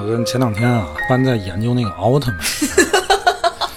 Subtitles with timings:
[0.00, 2.40] 我跟前两天啊，班在研究那个奥特曼，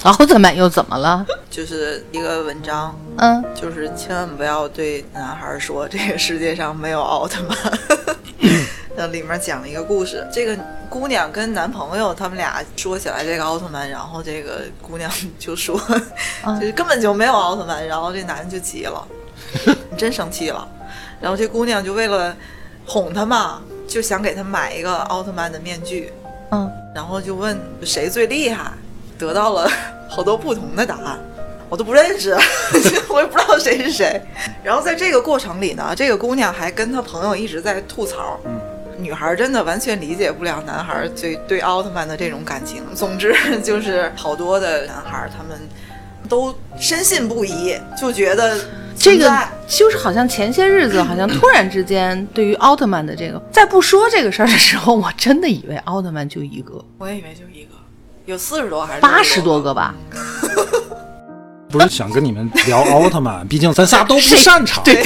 [0.13, 1.25] 奥特曼又怎么了？
[1.49, 7.57] 就是一个文章，嗯，就是千万不要对男孩说这个世界上没有奥特曼。
[8.95, 10.55] 那里面讲了一个故事，这个
[10.89, 15.79] 姑娘跟男朋友他们俩说起来这个奥特曼，然后这个姑娘 就说，
[16.59, 19.07] 就是根本就没有奥特曼，然后这男的就急了，
[19.89, 20.67] 你真生气了，
[21.19, 22.35] 然后这姑娘就为了
[22.85, 23.61] 哄他嘛，
[23.91, 26.13] 就想给他买一个奥特曼的面具，
[26.51, 28.71] 嗯，然后就问谁最厉害，
[29.19, 29.69] 得到了
[30.07, 31.19] 好多不同的答案，
[31.67, 32.33] 我都不认识，
[33.11, 34.21] 我也不知道谁是谁。
[34.63, 38.61] 然后在这个过程里呢，这个姑娘还跟她朋友一直在吐槽，嗯
[38.97, 42.83] 女孩真的完全理解不了男孩对对奥特曼的这种感情。
[42.95, 45.59] 总之 就是好多的男孩他们
[46.29, 48.55] 都深信不疑，就觉得
[49.01, 49.31] 这个
[49.67, 57.71] 就是好像前些日子，好像突然之间，对于奥特曼的这个，在不说这个事儿的时候，我真的以为奥特曼就一个，我也以为就一个，
[58.25, 59.95] 有四十多还是八十多个吧？
[61.69, 64.83] 不是想跟你们聊奥特曼，毕竟咱仨都不擅长。
[64.85, 65.01] 对，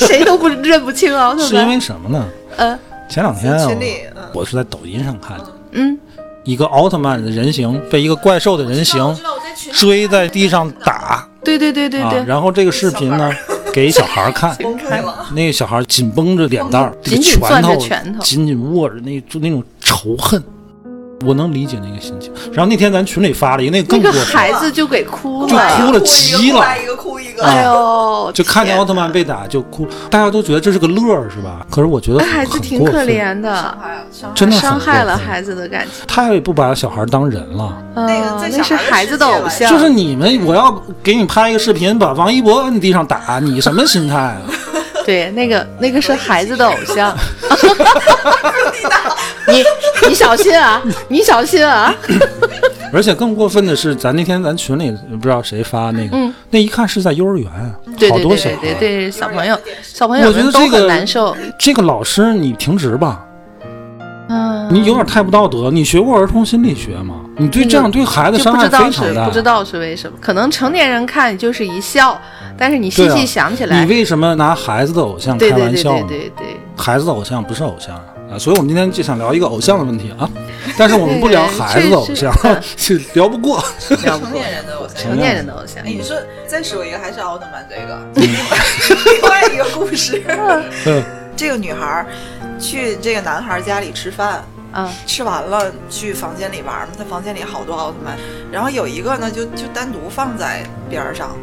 [0.00, 1.48] 谁都不认不清奥特曼。
[1.48, 2.28] 是因为什么呢？
[2.56, 5.98] 呃，前两天啊群里嗯，我是在抖音上看的，嗯，
[6.44, 9.16] 一个奥特曼的人形被一个怪兽的人形
[9.72, 13.30] 追在地上打对对对对，对，然后这个视频呢
[13.72, 15.26] 给小孩看，崩溃了。
[15.34, 20.42] 那个小孩紧绷着脸蛋儿，紧紧攥着拳头紧紧握着，那就那种仇恨，
[21.26, 22.32] 我能理解那个心情。
[22.52, 26.64] 然后那天咱群里发了一个，那个更过分，孩子就给哭了就，哭了急了
[27.34, 31.66] 个，哎呦，就看见奥特曼被打就哭，大家都觉得这是个乐儿是吧？
[31.70, 33.76] 可是我觉得哎孩子挺可，怜的，
[34.34, 36.06] 真的伤害了孩子的感情。
[36.06, 37.76] 太不把小孩当人了。
[37.94, 44.40] 那个那是孩子的偶像，就是你们，我要给你拍一个视频，把王一博摁地上打，你什么心态啊？
[45.04, 47.14] 对那个那个是孩子的偶像。
[49.46, 49.62] 你
[50.08, 51.94] 你小心啊，你小心啊！
[52.94, 57.50] 而且更过分的是，咱那天咱群里不知道谁发那个，嗯那一看是在幼儿园，
[57.98, 61.36] 对对好多小孩对对对对，小朋友小朋友我觉得这个难受。
[61.58, 63.24] 这个老师你停职吧，
[64.28, 65.70] 嗯，你有点太不道德。
[65.72, 67.16] 你学过儿童心理学吗？
[67.36, 69.26] 你对这样对孩子伤害非常大。
[69.26, 72.16] 不知道是为什么，可能成年人看就是一笑，
[72.56, 76.06] 但是你细细想起来你，为什么拿孩子的偶像开对对对对玩笑呢？
[76.08, 76.46] 对对，
[76.76, 78.04] 孩子的偶像不是偶像啊，
[78.38, 80.28] 所以我们今天就想聊一个偶像的问题啊。
[80.76, 82.32] 但是我们不聊孩子的偶像，
[82.76, 83.58] 是聊不过。
[83.58, 84.96] 了不过成年人的偶像。
[85.02, 85.90] 成年人的偶像哎，。
[85.90, 90.22] 你说再说一个，还是奥特曼这个， 另外一个故事。
[90.86, 91.02] 嗯，
[91.36, 92.06] 这个女孩儿
[92.58, 98.16] 去这个男孩儿家里吃饭，嗯，吃完了去房间里玩嘛，他房间里好多奥特曼，
[98.50, 101.36] 然后有一个呢就就单独放在边儿上，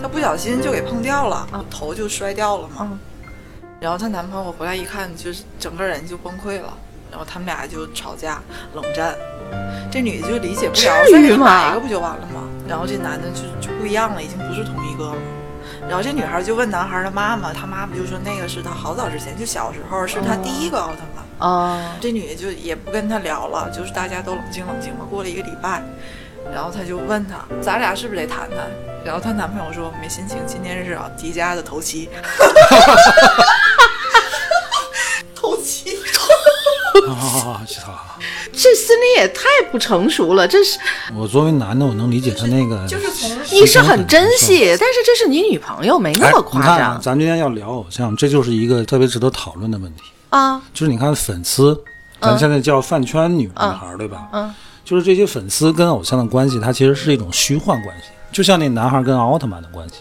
[0.00, 2.88] 他不小心就给碰掉了，头就摔掉了嘛。
[2.90, 2.98] 嗯
[3.80, 6.72] 然后她男朋友回来一看，就是整个人就崩溃了，
[7.10, 8.40] 然后他们俩就吵架
[8.74, 9.16] 冷战。
[9.90, 12.42] 这女的就理解不了，再给他至于吗买一个不就完了吗？
[12.68, 15.16] 然后这男的就就不一样了，已经不是同一个了。
[15.88, 21.48] 然后这女孩就问男孩的妈妈，他妈妈就说那个是他好早之前，就小时候是他第一个奥特曼。
[21.48, 25.06] 哦，这女的就也不跟他聊了，就是大家都冷静冷静嘛。
[25.08, 25.82] 过了一个礼拜，
[26.54, 28.58] 然后他就问他，咱俩是不是得谈谈？
[29.02, 32.10] 然后她男朋友说没心情，今天是啊迪迦的头七。
[37.08, 37.92] 啊，操！
[38.52, 40.78] 这心里也太不成熟了，这是
[41.14, 50.02] 我作为男的，我能理解他那个，就是从你是很珍惜，但是这是你女朋友，没那么夸张咱今天要聊偶像，这就是一个特别值得讨论的问题。
[50.30, 50.60] 啊。
[50.74, 51.78] 就是你看粉丝，
[52.20, 54.28] 咱现在叫饭圈女女孩，对吧？
[54.32, 54.52] 嗯，
[54.84, 59.96] 就是这些粉丝跟偶像的关系，它其实是一种虚幻关系，就像那男孩跟奥特曼的关系，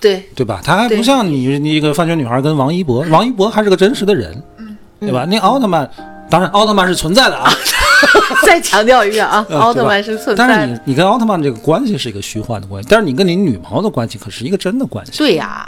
[0.00, 0.60] 对，对吧？
[0.64, 5.24] 他还不对像你你一个饭圈女孩跟王一博，王一博还是个真实的人，嗯对吧？
[5.24, 5.88] 那奥特曼，
[6.30, 7.50] 当然奥特曼是存在的啊，
[8.44, 10.80] 再强调一遍啊， 呃奥特曼是存在的但是你。
[10.86, 15.66] 你跟奥特曼这个关系是一个虚幻的关系，但是你跟你女朋友的关系可是一个真的关系，对呀，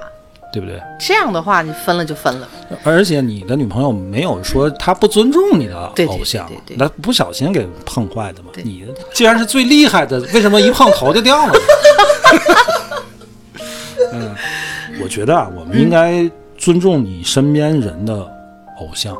[0.52, 0.80] 对不对？
[0.98, 2.48] 这样的话你分了就分了。
[2.84, 8.50] 而且你的女朋友没有说她不尊重你的偶像那不小心给碰坏的嘛。
[8.62, 8.84] 你
[9.14, 11.58] 既然是最厉害的，为什么一碰头就掉了呢？
[14.12, 14.34] 嗯，
[15.02, 16.28] 我觉得啊，我们应该
[16.58, 18.14] 尊重你身边人的
[18.80, 19.16] 偶像，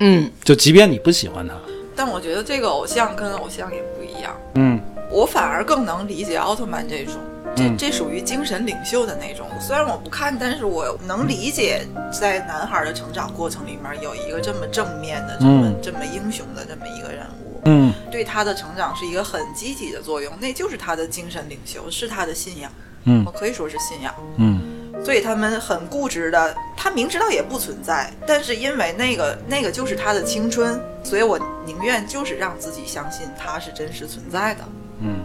[0.00, 1.54] 嗯，就即便你不喜欢他，
[1.94, 4.80] 但我觉得这个偶像跟偶像也不一样，嗯。
[5.10, 7.14] 我反而更能理解奥特曼这种。
[7.54, 7.76] 这嗯。
[7.78, 15.76] 这属于精神领袖的那种，虽然我不看，但是我能理解，在男孩的成长过程里面有一个这么正面的、这么、嗯。
[15.80, 17.92] 这么英雄的这么一个人物，嗯。
[18.10, 22.72] 对他的成长是一个很积极的作用，那就是他的精神领袖，是他的信仰，
[23.04, 24.12] 嗯我可以说是信仰。
[24.38, 24.60] 嗯
[25.04, 34.64] 所以他们很固执的，他明知道也不存在，但是因为那个那个就是他的青春，所以我宁愿就是让自己相信他是真实存在的。
[35.00, 35.16] 嗯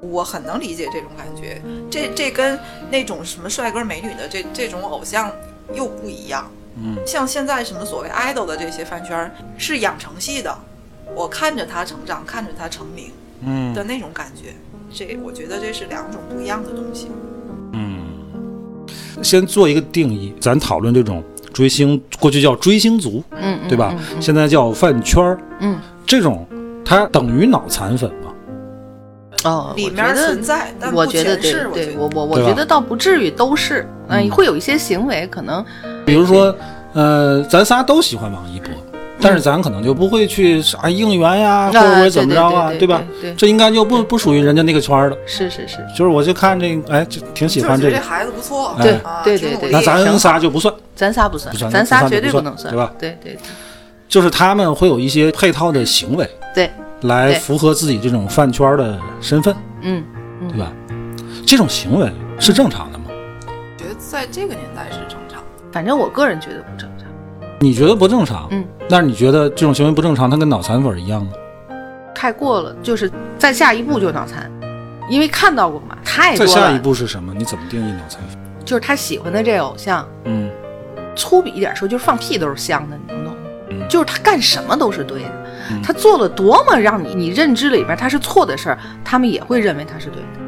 [0.00, 1.60] 我很能理解这种感觉，
[1.90, 2.56] 这这跟
[2.88, 5.32] 那种什么帅哥美女的这这种偶像
[5.74, 6.48] 又不一样。
[6.80, 10.56] 嗯像现在什么所谓 idol 的这些饭圈儿是养成系的，
[11.12, 13.10] 我看着他成长，看着他成名
[13.40, 14.54] 嗯的那种感觉，
[14.94, 17.10] 这我觉得这是两种不一样的东西。
[19.18, 21.22] 嗯，先做一个定义，咱讨论这种
[21.52, 23.94] 追星，过去叫追星族，嗯，嗯对吧？
[24.14, 26.46] 嗯现在叫饭圈儿，嗯，这种
[26.84, 28.32] 它等于脑残粉吗？
[29.44, 31.68] 哦，里面存在，但不我觉得对全是。
[31.68, 35.64] 我觉对，我我我觉得倒不至于都是，嗯，嗯会有一些行为可能，
[36.04, 36.54] 比如说，
[36.92, 38.70] 呃，咱仨都喜欢王一博，
[39.20, 43.02] 但是咱可能就不会去啥应援呀，或者怎么着啊，对吧？
[43.36, 45.16] 这应该就不不属于人家那个圈儿的。
[45.26, 50.72] 是是是，就是我就看这个，哎，就挺喜欢这个，这孩子不错，对啊对对对那咱仨就不算。
[50.94, 53.40] 咱仨不算，咱仨绝对不能算，对吧对对对
[54.08, 56.70] 就是他们会有一些配套的行为对，
[57.02, 60.02] 来符合自己这种饭圈的身份，嗯，
[60.40, 60.72] 嗯对吧？
[61.46, 63.04] 这种行为是正常的吗？
[63.76, 65.42] 觉得在这个年代是正常。
[65.70, 66.97] 反正我个人觉得不正常，
[67.60, 68.46] 你觉得不正常？
[68.50, 71.32] 嗯，但是你觉得这种行为不正常，它跟脑残粉一样吗？
[72.14, 74.50] 太过了，就是再下一步就脑残，
[75.08, 76.46] 因为看到过嘛，太多了。
[76.46, 77.34] 再下一步是什么？
[77.36, 78.38] 你怎么定义脑残粉？
[78.64, 80.50] 就是他喜欢的这个偶像，嗯
[81.16, 83.38] 粗鄙一点说，就是放屁都是香的，你能懂吗？
[83.70, 85.32] 嗯就是他干什么都是对的，
[85.70, 90.38] 嗯他做了多么让你你认知里边他是错的事儿，他们也会认为他是对的。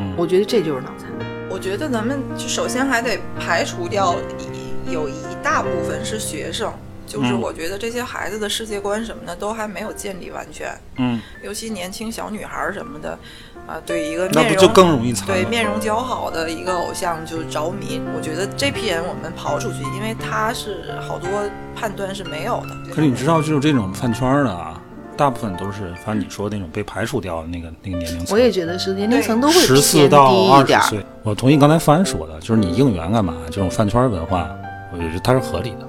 [0.00, 1.08] 嗯我觉得这就是脑残。
[1.50, 4.53] 我觉得咱们就首先还得排除掉一
[4.90, 6.72] 有一大部分是学生，
[7.06, 13.18] 就是嗯我觉得这些孩子的世界观什么的都还没有建立完全，嗯，尤其年轻小女孩儿什么的，
[13.66, 15.44] 啊，对一个那面容不就更容易残对？
[15.44, 18.00] 面容姣好的一个偶像就着迷。
[18.16, 21.28] 我觉得这批人我们刨出去，因为他是好多
[21.74, 22.76] 判断是没有的。
[22.90, 24.80] 可是你知道，就是这种饭圈的啊，
[25.16, 28.34] 大部分都是，反正你说的那种被排除掉的那个那个年龄层。
[28.34, 30.82] 我也觉得是年龄层都会十四偏到低一点儿。
[30.82, 33.36] 二十岁，我同意刚才帆说的，就是你应援干嘛？
[33.46, 34.50] 这种饭圈文化，
[34.94, 35.88] 我觉得它是合理的。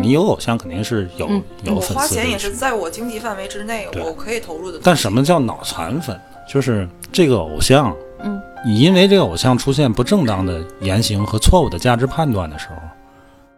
[0.00, 4.80] 你有偶像肯定是有、嗯有粉丝花钱也是在我经济范围之内，我可以投入的。
[4.82, 6.18] 但什么叫脑残粉？
[6.48, 12.76] 就是这个偶像，嗯，你因为这个偶像出现不正当的言行和错误的价值判断的时候，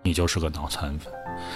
[0.02, 1.12] 你就是个脑残粉。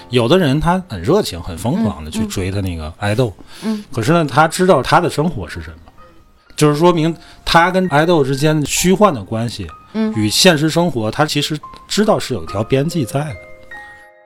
[0.09, 3.31] 有的人他很热情、很疯狂的去追他那个爱豆，
[3.65, 5.93] 嗯，可是呢，他知道他的生活是什么，
[6.57, 7.15] 就是说明
[7.45, 13.37] 他跟爱豆之间虚幻的关系，嗯与现实生活他其实知道是有一条边际在的。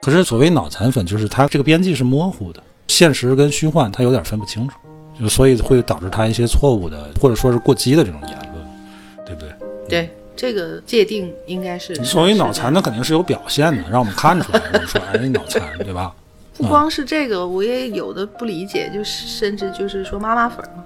[0.02, 4.76] 可是所谓脑残粉，就是他这个边际是模糊的，现实跟虚幻他有点分不清楚，
[5.18, 9.50] 就所以会导致他一些错误的或者说是过激的这种言论，对不对？
[9.88, 11.94] 对，这个界定应该是。
[11.94, 16.14] 你所谓脑残，那肯定是有表现的，让我们看出来，我们说哎，你脑残，对吧？
[16.56, 20.84] 不光是这个，我也有的不理解，就是甚至就是说妈妈粉儿嘛，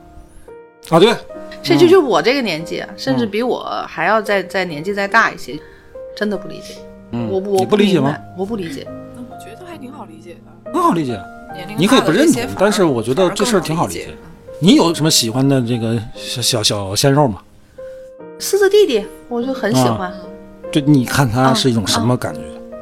[0.91, 1.15] 啊，对，
[1.63, 5.59] 这就就我这个年纪啊，甚至嗯比我还要再再年纪再大一些，
[6.17, 6.75] 真的不理解。
[7.13, 8.17] 嗯，我不我你不理解吗？
[8.37, 8.87] 我不理解。
[9.15, 10.73] 那我觉得还挺好理解的。
[10.73, 11.13] 很好理解，
[11.55, 14.09] 年龄你可以不认同但是我觉得这事儿挺好理解。
[14.59, 17.43] 你有什么喜欢的这个小小小鲜肉吗？
[18.39, 20.13] 四字弟弟，我就很喜啊欢。
[20.73, 22.41] 就你看他啊是一种什么感觉？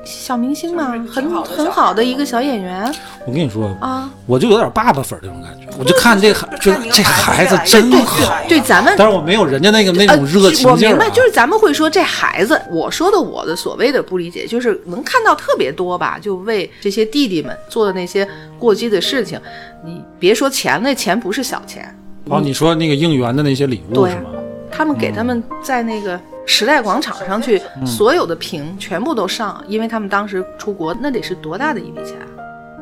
[0.08, 2.90] 小明星嘛，很好的小很好的一个小演员
[3.26, 4.10] 我跟你说，啊。
[4.24, 18.26] 我就有点爸爸粉儿这种感觉，我就看这孩，就这孩孩子子真好对，咱们但是我没有人家那个那呃种热情劲儿、啊我明白，就是咱们会说这孩子，我说的我的所谓的不理解，就是能看到特别多吧，就为这些弟弟们做的那些
[18.58, 19.38] 过激的事情。
[19.84, 24.30] 你别说钱，那钱不是小钱，哦，你说那个应援的那些礼物对是吗？
[24.70, 32.26] 他们给他们在那个时代广场上去，嗯所有的屏全部都上，因为他们当时出国，那得是多大的一笔钱啊？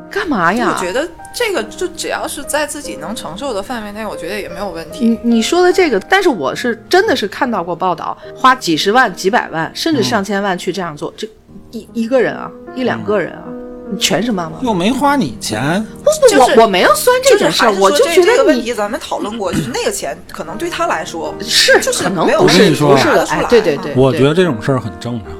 [0.09, 0.73] 干嘛呀？
[0.73, 1.05] 我觉得
[1.35, 5.05] 这个就只要是在自己能承受的范围内，我觉得也没有问题。
[5.05, 11.27] 你你说的这个，但是我是真的是看到过报道，花几十万、几百万，甚至上千万去这样做，这
[11.71, 13.66] 一一个人啊，一两个人啊，你
[13.99, 14.57] 全是妈妈。
[14.61, 25.33] 又没花你钱，不不，就是我我没有算这就是种事儿，我就觉得这这个得问题咱们讨论过， 就是那个钱可能对他来说是就是没有可能不是我跟你说不是的，哎，对对对，我觉得这种事儿很正常，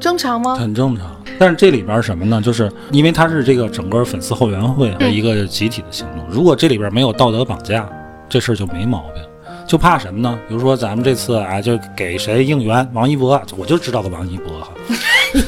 [0.00, 0.56] 正常吗？
[0.56, 1.06] 很正常。
[1.38, 2.40] 但是这里边什么呢？
[2.40, 7.88] 就是因为它是这个整个粉丝后援会的嗯一个集体的行动，如果这里边没有道德绑架，
[8.28, 9.22] 这事儿就没毛病。
[9.64, 10.38] 就怕什么呢？
[10.48, 14.68] 比如说咱们这次啊，就给谁应援，王一博，我就知道个王一博哈，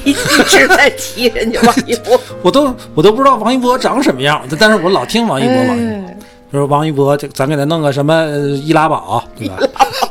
[0.04, 6.08] 一直在提人家王一博， 我都我都不知道王一博长什么样，但是我老听王一博，王一博。
[6.08, 6.16] 哎
[6.50, 9.56] 比如王一博，这咱给他弄个什么呃易拉宝，对吧？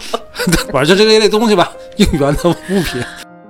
[0.74, 2.54] 反正就这一类东西吧，应援的物
[2.84, 3.02] 品，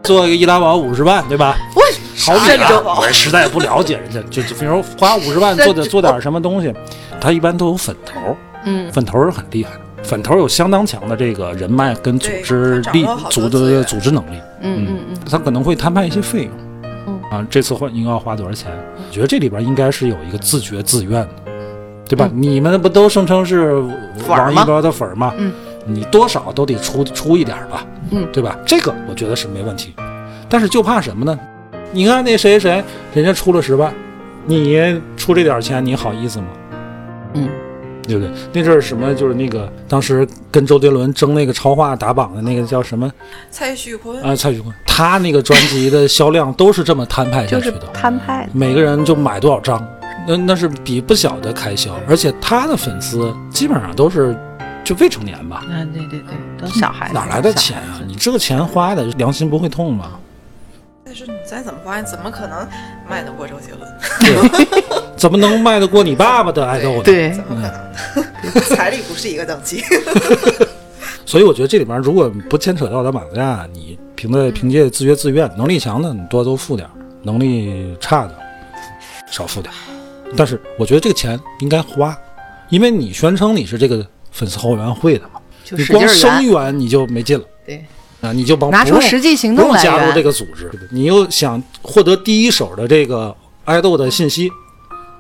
[0.03, 1.58] 做一个易拉宝五十万，对吧？
[1.75, 1.82] 我
[2.20, 6.72] 好比啊我实在不了解人家，就就比如花五十万做点 做点什么东西，
[7.20, 16.51] 他一般都有粉头，嗯，粉头是很厉害的，粉头有相当强的这个人脉跟组织力组织组织能力，嗯嗯嗯，他可能会摊派一些费用。
[17.07, 18.72] 嗯啊，这次花应该要花多少钱？
[18.98, 21.29] 我觉得这里边应该是有一个自觉自愿的，
[22.07, 22.29] 对吧？
[22.33, 23.74] 你们不都声称是
[24.27, 25.33] 王一博的粉儿吗？
[25.38, 25.51] 嗯，
[25.86, 28.57] 你多少都得出出一点吧，嗯对吧？
[28.65, 29.93] 这个我觉得是没问题，
[30.48, 31.39] 但是就怕什么呢？
[31.91, 32.83] 你看那谁谁，
[33.13, 33.93] 人家出了十万，
[34.45, 36.45] 你出这点钱，你好意思吗？
[37.33, 37.50] 嗯，
[38.03, 38.31] 对不对？
[38.53, 43.12] 那阵儿什么就是那个当时跟周杰伦争那个超话打榜的那个叫什么
[43.50, 44.36] 蔡徐坤，啊？
[44.36, 47.88] 蔡徐坤，他那个专辑的销量都是这么摊派下就是去的。
[47.93, 49.86] 摊派，每个人就买多少张，
[50.27, 54.36] 那那是笔不小的开销，而且他的粉丝基本上都是
[54.83, 60.12] 就未成年吧，嗯，对对对，都小孩子，哪来的钱啊你这个钱花的良心不会痛吗？
[61.05, 62.67] 但是你再怎么花，你怎么可能
[63.10, 63.91] 卖得过周杰伦？
[65.17, 67.03] 怎么能卖得过你爸爸的爱豆呢？
[67.03, 68.63] 对怎么可能？
[68.75, 69.83] 财力不是一个等级。
[71.25, 76.88] 所以我觉得这里面如果不牵扯道德绑架，你凭着凭借自觉自愿，能力强的你多都付点，
[77.22, 78.36] 能力差的
[79.29, 79.74] 少付点。
[80.36, 82.17] 但是我觉得这个钱应该花，
[82.69, 87.45] 因为你宣称你是这个粉丝后援会的嘛，就你光声援你就没劲了。
[87.65, 87.86] 对，
[88.24, 94.50] 啊，你就帮拿出不用实际行不用动来源加入这个组织，你又想获得第一手的这个爱豆的信息，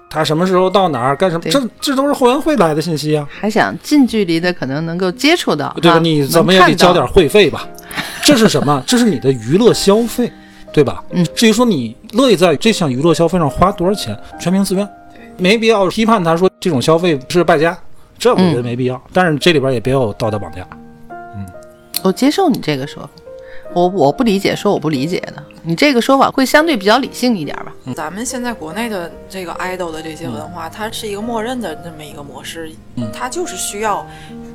[0.09, 5.97] 他什么时候到哪儿干什么，这这都是后援会来的信息啊，还想近距离的可能能够接触到，对吧？
[5.97, 7.67] 啊你怎么也得交点会费吧？
[8.23, 8.81] 这是什么？
[8.87, 10.31] 这是你的娱乐消费，
[10.71, 11.03] 对吧？
[11.11, 14.87] 嗯至于说你乐意在这项娱乐消费上花多少钱，全凭自愿，
[15.35, 17.77] 没必要批判他说这种消费是败家，
[18.17, 19.01] 这我觉得嗯没必要。
[19.11, 20.65] 但是这里边也别有道德绑架。
[22.03, 23.09] 我接受你这个说法，
[23.73, 27.73] 我我不理解，说我不理解的，你这个说法会相对比较理性一点吧？
[27.95, 34.05] 咱们现在国内的这个 idol 的这些文化，它是一个默认的这么一个模式，嗯它就是需要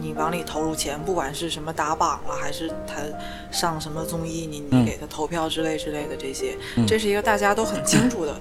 [0.00, 2.97] 你往里投入钱，不管是什么打榜了，还是他
[3.50, 8.35] 上什么综艺，你嗯你给他投票之类之类的这些，嗯这是一个大家都很清楚的。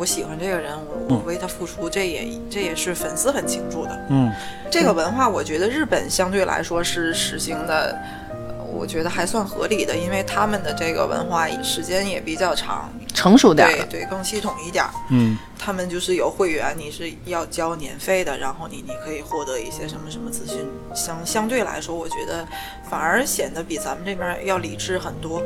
[0.00, 4.06] 我喜欢这个人，我我嗯为他付出，这也这也是粉丝很清楚的。
[4.08, 4.32] 嗯
[4.70, 7.94] 这个文化，我觉得日本相对来说是实行的，
[8.30, 14.90] 呃我觉得还算合理的，因为他们的这个文化时间也比较长，成熟点对对，更系统一点儿。
[15.10, 22.48] 嗯他们就是有会员，你是要交年费的，然后你你可以获得一些什么什么资讯，相相对来说，我觉得
[22.88, 25.42] 反而显得比咱们这边要理智很多。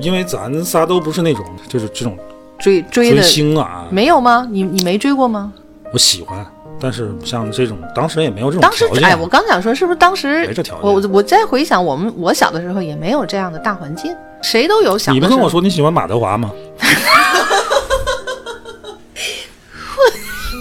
[0.00, 2.16] 因为咱仨都不是那种就是这种
[2.60, 4.46] 追追追的星啊，没有吗？
[4.50, 5.52] 你你没追过吗？
[5.92, 6.46] 我喜欢，
[6.80, 16.52] 但是像这种当时也没有这种当时条件哎，我刚想说，是不是当时没这条件我我再回想，我们我小的时候也没有这样的大环境，谁都有想你不跟我说你喜欢马德华吗？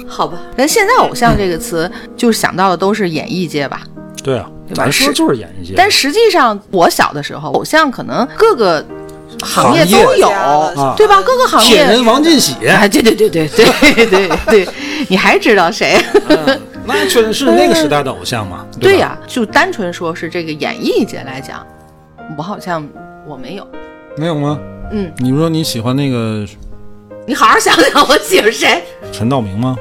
[0.07, 0.37] 好吧？
[0.57, 3.81] 但现在偶像这个词，就是想到的都是演艺界吧。
[4.21, 8.85] 对啊，对吧咱说是就是演艺界，但实际上，我小的时候，偶像可能各个
[9.41, 11.21] 行业都有，啊对吧？
[11.21, 11.67] 各个行业。
[11.69, 14.67] 铁人王进喜，哎，对对对对对 对对，
[15.07, 15.97] 你还知道谁？
[16.29, 18.57] 嗯那确实是那个时代的偶像嘛。
[18.57, 21.65] 吧对呀、就单纯说是这个演艺界来讲，
[22.35, 22.87] 我好像
[23.27, 23.67] 我没有。
[24.17, 24.59] 没有吗？
[24.91, 26.43] 嗯，你说你喜欢那个
[27.27, 28.83] 你好好想想，我喜欢谁？
[29.11, 29.75] 陈道明吗？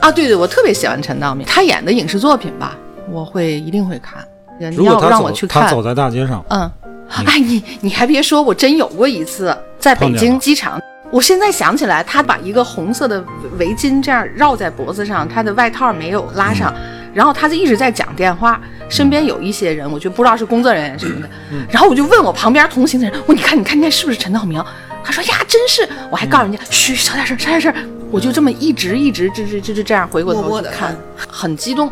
[0.00, 2.76] 啊，对对，我特别喜欢陈道明，他演的影视作品吧，
[3.10, 4.22] 我会一定会看。
[4.58, 6.70] 人果让我去看他，走在大街上，嗯，
[7.08, 10.80] 哎，你你还别说，我真有过一次在北京机场。
[11.10, 13.24] 我现在想起来，他把一个红色的
[13.58, 16.74] 围巾这样绕在脖子上，他的外套没有拉上，
[17.14, 21.28] 然后他就一直在讲电话，身边有一些人，我就不知道是工作人员什么的，
[21.70, 24.62] 然后我就问我旁边同行的人，我你看你看那是不是陈道明？
[25.04, 27.72] 他说呀，真是，我还告诉人家，嘘，小点声，小点声，
[28.10, 30.96] 我就这么一直一直这这这这这样回过默默地头看，
[31.28, 31.88] 很激动，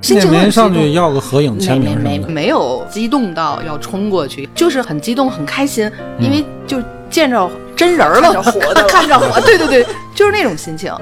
[0.00, 0.92] 心那情很激没上去。
[0.92, 6.78] 要个合影签名没没有激动到要冲过去，就是很激动很开心，因为就
[7.10, 10.92] 见着真人儿了，看着活的 看着活，对对对，就是那种心情。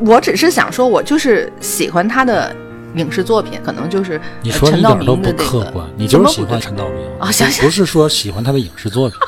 [0.00, 2.54] 我只是想说，我就是喜欢他的
[2.94, 7.64] 影视作品，可能就是你说的陈道一点都不明的这个客观，你就是喜欢陈道明啊行行。
[7.64, 9.18] 不是说喜欢他的影视作品。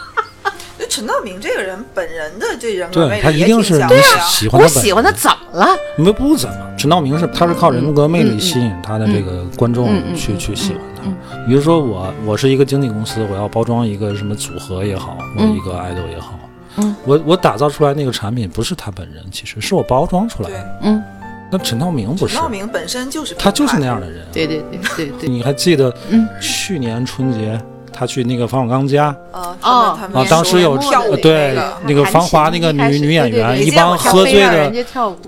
[0.91, 3.89] 陈陈道明这个人本人的这人格对魅力也他一定是你
[4.29, 4.53] 喜呀。
[4.53, 5.69] 我喜欢他喜欢他怎么了？
[5.97, 11.37] 你们不怎么，陈道明是他是靠人格魅力吸引他的这个观众嗯嗯去嗯去喜欢嗯他。
[11.47, 16.39] 比如说我我是一个经纪公司，我要包装一个什么组合也好，或者嗯一个 idol 也好，
[16.77, 20.79] 嗯，我我打造出来那个产品不是他本人，其实是我包装出来，的。
[20.83, 21.03] 嗯，
[21.51, 23.95] 那陈道明不是陈，道明本身就是他就是那样。
[23.95, 24.27] 样的人。
[24.33, 27.61] 对对对对对， 你还记得嗯去年春节
[28.01, 34.73] 他去那个冯小刚家呃，哦他们他们啊，当时有跳舞呃对那个那个芳华那个女女演员，一帮喝醉的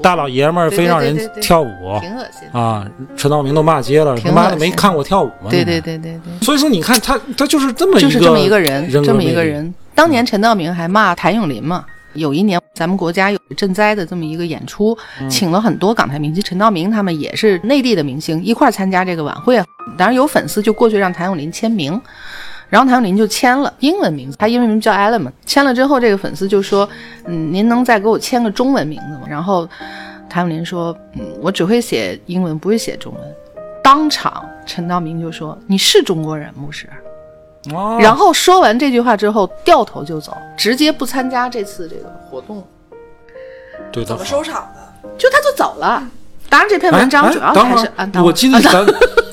[0.01, 1.69] 大老爷们儿非让人跳舞
[2.01, 2.49] 挺恶心。
[2.59, 5.51] 啊，陈道明都骂街了，他妈的没看过跳舞吗？
[5.51, 6.47] 对对对对对。
[6.47, 9.23] 所以说你看他他就是这么就是这么一个人，这么。
[9.23, 9.75] 一个人。
[9.95, 11.85] 当年陈道明还骂谭咏麟嘛。
[12.15, 19.57] 有一年咱们国家有赈灾的这么一个演出，嗯请了很多港台明星，陈道明他们也是内地的明星一块儿参加这个晚会。
[19.97, 21.99] 当然有粉丝就过去让谭咏麟签名，
[22.73, 25.31] 然后谭咏麟就签了英文名字，他英文名叫 Alan 嘛。
[25.45, 26.89] 签了之后，这个粉丝就说
[27.29, 29.69] ：“嗯，您能再给我签个中文名字吗？”然后
[30.27, 33.23] 谭咏麟说：“嗯，我只会写英文，不会写中文。”
[33.85, 36.89] 当场陈道明就说：“你是中国人，牧师。”
[37.75, 42.67] 哦然后说完这句话之后，掉头就走，直接不参加这次这个活动，
[43.93, 45.09] 对他怎么收场的？
[45.19, 46.03] 就他就走了。
[46.53, 47.91] 当然，这篇文章主要还是
[48.23, 48.87] 我记得 咱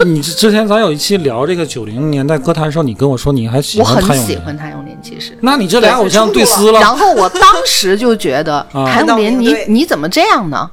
[0.08, 5.38] 你之前咱有一期聊这个九零年代歌坛的时候，你跟我说你还喜我很欢谭咏麟，喜欢谭咏麟，其实。
[5.42, 6.80] 那你这俩偶像对撕了。
[6.80, 8.86] 然后我当时就觉得 啊。
[8.86, 10.72] 谭咏麟，你你怎么这样呢？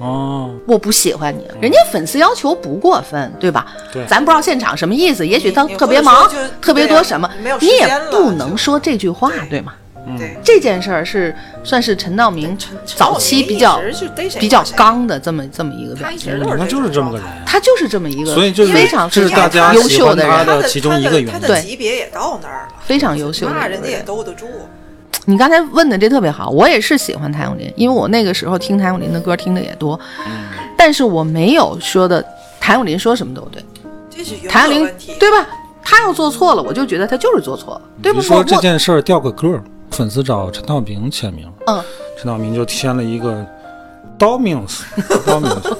[0.00, 3.64] 哦，我不喜欢你，人家粉丝要求不过分，对吧？
[3.92, 4.04] 对。
[4.06, 6.28] 咱不知道现场什么意思，也许他特别忙
[6.60, 9.64] 特别多什么你也不能说这句话，对对
[10.42, 13.80] 这件事儿是算是陈道明早期比较
[14.38, 17.26] 比较刚的这么这么一个表现他就是这么个人。
[17.46, 21.26] 他就是这么一个，所以就是非常非常大家优秀的人，他的的其中一个原因。
[21.26, 24.02] 他的他对的级别也到那儿了，非常优秀那人家也。
[24.02, 24.46] 兜得住。
[25.26, 30.32] 你刚才问的这特别好，我也是喜欢谭咏麟，因为我那个时候听谭咏麟的歌听的也多，嗯。
[30.76, 32.22] 但是我没有说的
[32.60, 33.64] 谭咏麟说什么都对，
[34.10, 35.14] 这是谭咏麟问题。
[35.18, 35.46] 对吧？
[35.82, 38.12] 他要做错了，我就觉得他就是做错了，对？
[38.12, 38.18] 不？
[38.18, 39.62] 我我说这件事儿掉个个儿，
[39.94, 41.82] 粉丝找陈道明签名，嗯，
[42.18, 43.46] 陈道明就签了一个
[44.18, 44.80] Domino's
[45.24, 45.76] Domino's，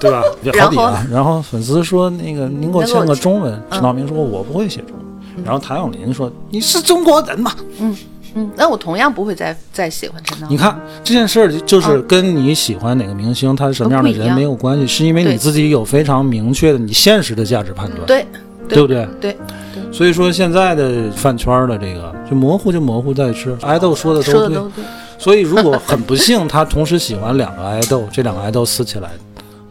[0.00, 0.22] 对吧？
[0.42, 1.06] 也好抵啊。
[1.10, 5.04] 然后粉丝说那个您给我签个中文，陈道明说我不会写中文。
[5.44, 7.52] 然后谭咏麟说你是中国人嘛？
[7.80, 7.96] 嗯，
[8.34, 10.54] 嗯那我同样不会再再喜欢陈道明。
[10.54, 18.26] 你看这件事儿就是跟你喜欢哪个明星，他是什么样的人没有关系，是因为你自己有非常明确的你现实的价值判断，对
[18.68, 19.08] 对不对？
[19.20, 19.36] 对，
[19.92, 24.68] 所以说现在的饭圈的这个就模糊就模糊在吃，爱豆说的都对都。
[24.70, 24.84] 对。
[25.16, 29.08] 所以如果很不幸他同时喜欢两个爱豆， 这两个爱豆撕起来，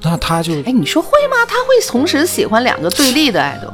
[0.01, 1.37] 那他就哎，你说会吗？
[1.47, 3.71] 他会同时喜欢两个对立的爱豆，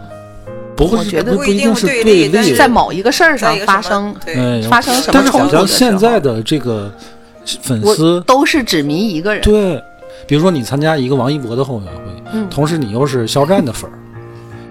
[0.75, 4.13] 不会是我觉得不不一定是对对立但是立，在某一个事儿上发生，
[4.69, 6.91] 发生什么但是好像冲突的时候现在的这个
[7.61, 9.41] 粉丝都是只迷一个人。
[9.43, 9.81] 对，
[10.27, 13.93] 比如说你参加一个王一博的后援会，嗯同时你又是肖战的粉儿，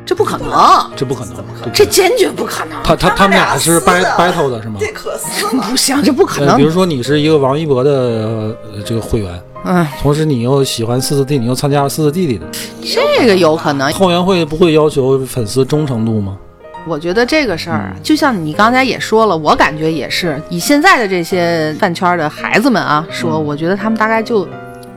[0.08, 0.50] 这不可能，
[0.96, 4.76] 这不可能，这坚决不可能，他他他们俩是掰 battle 的是吗？
[4.80, 5.62] 这可撕了。
[5.68, 6.62] 不行，这不可呃，能比。
[6.62, 12.46] 如说你是一个王一博的呃这个会员，嗯，同时你又喜欢四四弟，你又参加了四四弟弟的
[12.82, 13.92] 这个有可能。
[13.92, 16.38] 后援会，不会要求粉丝忠诚度吗？
[16.86, 24.48] 我觉得这个事儿啊，嗯就像你刚才也说了，我感觉也是，以现在的这些饭圈的孩子们啊说，嗯我觉得他们大概就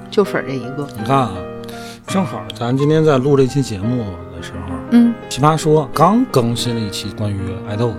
[0.09, 0.87] 就粉儿这一个。
[0.97, 1.31] 你看啊，
[2.07, 4.05] 正好咱今天在录这期节目
[4.41, 7.95] 的时候，嗯，奇葩说刚更新了一期关于爱豆的，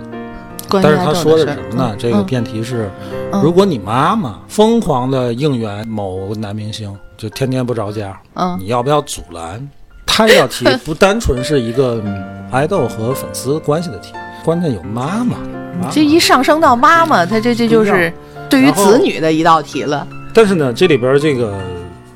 [0.69, 1.95] 但是他说的是什么呢？
[1.97, 2.89] 这个嗯辩题是，
[3.31, 9.67] 嗯如果你妈妈疯狂的应援某男明星，就天天不着家，嗯你要不要阻拦？
[10.05, 15.37] 他这道题不单纯是一个嗯爱豆和粉丝关系的题，关键有妈妈。
[15.89, 18.13] 这一上升到妈妈，他这这就是
[18.47, 20.07] 对于子女的一道题了。
[20.33, 21.51] 但是呢，这里边这个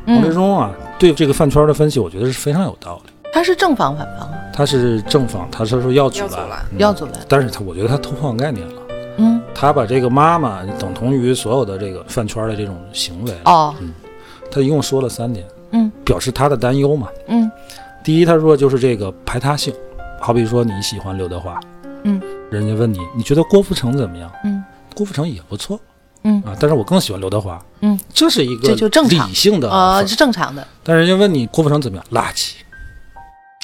[0.06, 3.12] 黄志嗯，忠啊，对这个饭圈的分析，我觉得是非常有道理。
[3.38, 7.14] 他是正方反方啊，他是正方，他是说要阻拦，要阻拦。
[7.28, 8.82] 但是他我觉得他偷换概念了，
[9.18, 13.76] 嗯，他把这个妈妈等同于所有的这个饭圈的这种行为，哦，
[14.50, 15.92] 他一共说了三点，嗯。
[16.04, 17.10] 表示他的担忧嘛。
[17.28, 17.48] 嗯。
[18.04, 19.72] 第一，他说就是这个排他性，
[20.20, 21.60] 好比说你喜欢刘德华，
[22.06, 22.20] 嗯，
[22.50, 24.32] 人家问你你觉得郭富城怎么样？
[24.46, 24.64] 嗯。
[24.96, 25.80] 郭富城也不错。
[26.24, 26.42] 嗯。
[26.44, 29.30] 啊，但是我更喜欢刘德华，嗯，这是一个这就正常。
[29.30, 30.68] 理性的啊，是正常的。
[30.84, 32.06] 但人家问你郭富城怎么样？
[32.12, 32.54] 垃圾。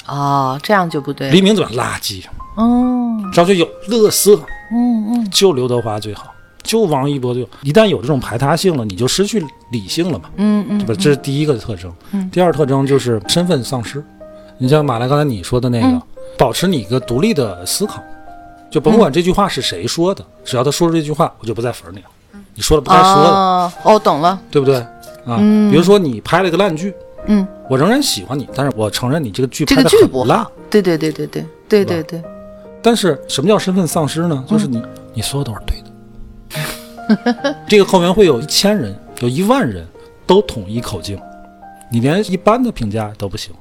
[0.06, 1.30] 哦，这样就不对。
[1.30, 1.70] 黎明怎么？
[1.70, 2.22] 垃圾。
[2.56, 4.36] 嗯张学友乐色，
[4.72, 7.50] 嗯嗯就刘德华最好，就王一博最好。
[7.62, 10.94] 一旦有这种排他性了，你就失去理性了嘛，嗯嗯，对吧？
[11.02, 11.92] 这是第一个特征。
[12.12, 14.04] 嗯第二特征就是身份丧失。
[14.58, 16.02] 你像马来刚才你说的那个，嗯
[16.38, 18.00] 保持你一个独立的思考，
[18.70, 22.06] 就甭管这句话是谁说的，只要他说出这句话，我就不在粉儿里了。
[22.54, 24.76] 你说了不该说的，哦，哦，懂了，对不对？
[24.76, 26.94] 啊，嗯比如说你拍了个烂剧，
[27.26, 32.22] 嗯，我仍然喜欢你，但是我承认你这个剧这拍的很烂。，对对对对对对对对，
[32.82, 34.44] 但是什么叫身份丧失呢？
[34.46, 34.82] 就是你、
[35.14, 37.54] 你说的都是对的。
[37.68, 39.86] 这个后援会有一千人，有一万人
[40.26, 41.18] 都统一口径，
[41.90, 43.52] 你连一般的评价都不行，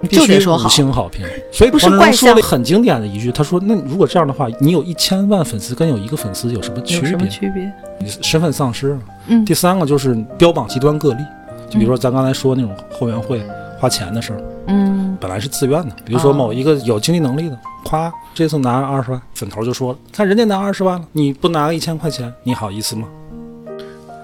[0.00, 1.26] 你必须五星好评。
[1.52, 7.28] 所以不是黄志忠说了很经典的一句，他说：“那如果这样的话，你有一千万粉丝跟有一个粉丝有什么区有什么别？
[7.28, 7.72] 区别？
[7.98, 8.98] 你身份丧失了。
[9.28, 11.22] 嗯第三个就是标榜极端个例，
[11.68, 13.42] 就比如说咱刚才说那种后援会
[13.78, 23.06] 花钱的事儿，嗯，本来是自愿的，比如说哦某一个有经济能力的，夸这次拿了二十万，粉头就说了，看人家拿二十万了，你不拿个一千块钱，你好意思吗？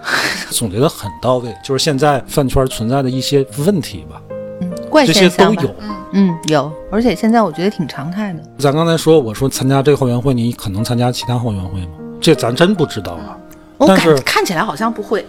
[0.50, 4.20] 总结的很到位，就是现在饭圈存在的一些问题吧，
[4.60, 5.74] 嗯怪这些都现象吧有。
[6.14, 8.42] 嗯，有，而且现在我觉得挺常态的。
[8.58, 11.92] 咱刚才说，我说参加这个后援会，你可能参加其他后援会吗？
[12.20, 13.38] 这咱真不知道啊。
[13.78, 15.24] 我感但是看起来好像不会，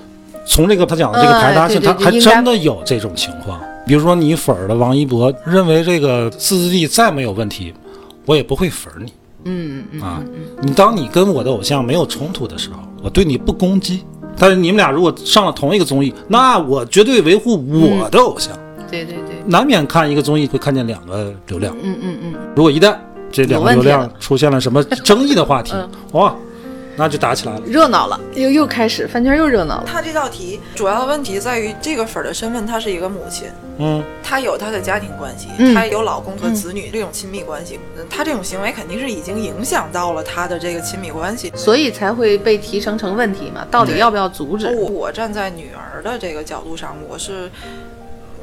[0.45, 3.59] 从这个他讲的这个排他性，他还真的有这种情况。
[3.85, 7.73] 比如说你粉儿的王一博认为这个自制力再没有问题，
[8.25, 9.13] 我也不会粉儿你。
[9.45, 10.23] 嗯嗯啊，
[10.61, 14.03] 你当你跟我的偶像没有冲突的时候，我对你不攻击。
[14.37, 18.57] 但是你们俩如果上了同一个综艺，那我绝对维护我的偶像。
[18.89, 22.95] 对对对，难免看一个综艺会看见两个流量，嗯嗯嗯，如果一旦
[23.31, 26.35] 这两个流量出现了什么争议的话题 嗯，哇，
[26.95, 27.61] 那就打起来了。
[27.65, 29.85] 热闹了，又又开始饭圈又热闹了。
[29.85, 41.51] 他这道题主要的问题在于这个粉儿的身份，她是一个母亲，嗯，她有她的家庭关系，嗯她有老公和子女这种亲密关系，嗯她这种行为肯定是已经影响到了她的这个亲密关系。
[41.55, 43.65] 所以才会被提升成问题嘛？
[43.71, 44.67] 到底要不要阻止？
[44.75, 47.49] 我我站在女儿的这个角度上，我是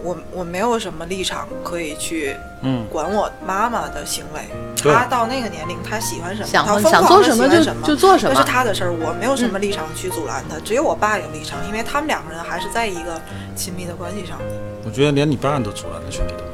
[0.03, 4.41] 我我没有什么立场可以去嗯管我妈妈的行为。
[4.83, 8.45] 对她到那个年龄，她喜欢什么，想她疯想狂地喜做什么就欢什么就做什这是。
[8.45, 13.21] 她的事儿，我没有什么立场去阻拦她，只有我爸有立场，因为他们两个人还是在一个
[13.55, 14.45] 亲密的关系上的，
[14.85, 16.51] 我觉得连你爸都阻拦的权利都没有。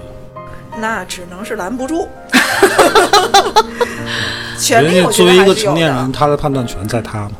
[0.78, 2.08] 那只能是拦不住。
[4.58, 7.32] 权人利我觉得家作为一个成年人，他的判断权在他嘛。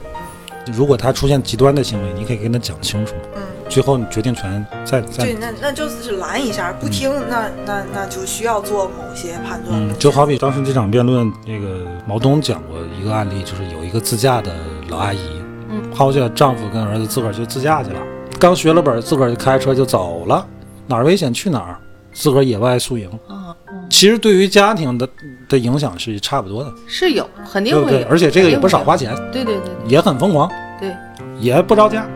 [0.73, 3.15] 如果他出现极端的行为，你可以跟他讲清楚。
[3.35, 14.55] 嗯，最后你决定权在在对，那那就是拦一下，不听，那那那就需要做某些判断就好比当时这场辩论，那个毛东讲过一个案例，就是有一个自驾的
[14.89, 15.21] 老阿姨，
[15.69, 18.01] 嗯，抛下丈夫跟儿子自个儿就自驾去了，
[18.39, 20.47] 刚学了本儿，自个儿就开车就走了，
[20.87, 21.79] 哪儿危险去哪儿，
[22.13, 23.09] 自个儿野外宿营。
[23.29, 25.09] 啊嗯，其实对于家庭的
[25.49, 27.75] 的影响是差不多的，是有，肯定？
[27.85, 29.15] 会，而且这个也不少花钱。
[29.33, 30.49] 对对对也很疯狂，
[30.79, 32.07] 对对，也不着家，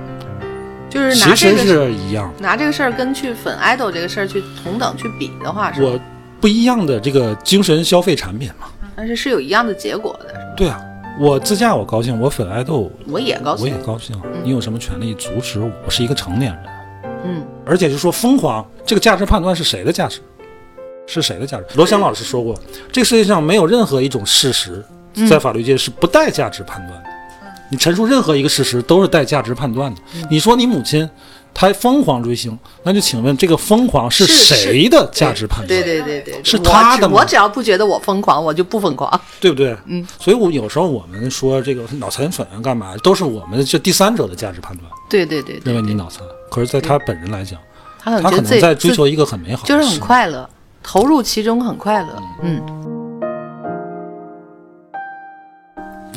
[0.91, 2.31] 就是其实拿这个是一样。
[2.39, 5.99] 拿这个事儿跟去粉 idol 这个事儿去同等去比的话，是我
[6.41, 8.67] 不一样的这个精神消费产品嘛。
[8.97, 10.79] 但是是有一样的结果的，是吧对啊，
[11.19, 13.83] 我自驾我高兴，我粉爱豆我也高兴我也。
[13.87, 14.21] 高兴。
[14.43, 15.71] 你有什么权利阻止我？
[15.87, 16.65] 我是一个成年人，
[17.25, 20.21] 嗯，而且就说疯狂，这个价值判断是谁的价值？
[21.07, 21.65] 是谁的价值？
[21.77, 22.55] 罗翔老师说过，
[22.93, 27.10] 这个世界上没有任何一种事实嗯在法律界是不带价值判断的。
[27.71, 30.01] 你陈述任何一个事实都是带价值判断的。
[30.15, 31.09] 嗯你说你母亲
[31.53, 35.69] 她疯狂追星，那就请问这个疯狂是是谁的价值判断？
[35.69, 39.21] 对对对对，是我他的我只要不觉得我疯狂，我就不疯狂。
[39.41, 39.77] 对不对？
[39.87, 46.23] 嗯，所以我有时候我们说这个脑残粉啊干嘛，都是我们这第三者的价值判断，对对对对，认为你脑残。
[46.51, 47.59] 可是，在他本人来讲，
[48.03, 50.49] 他可能在追求一个很美好的就是很快乐，
[50.83, 52.09] 投入其中很快乐。
[52.43, 52.63] 嗯，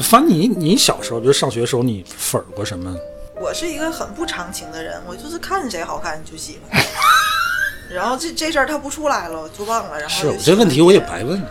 [0.01, 2.95] 凡你，你小时候，比如上学的时候，你粉儿过什么？
[3.39, 6.81] 我是一个很不长情的人，我就是看谁好看就喜欢。
[7.93, 9.99] 然后这这事儿他不出来了，我就忘了。
[9.99, 11.41] 然后是我这问题我也白问。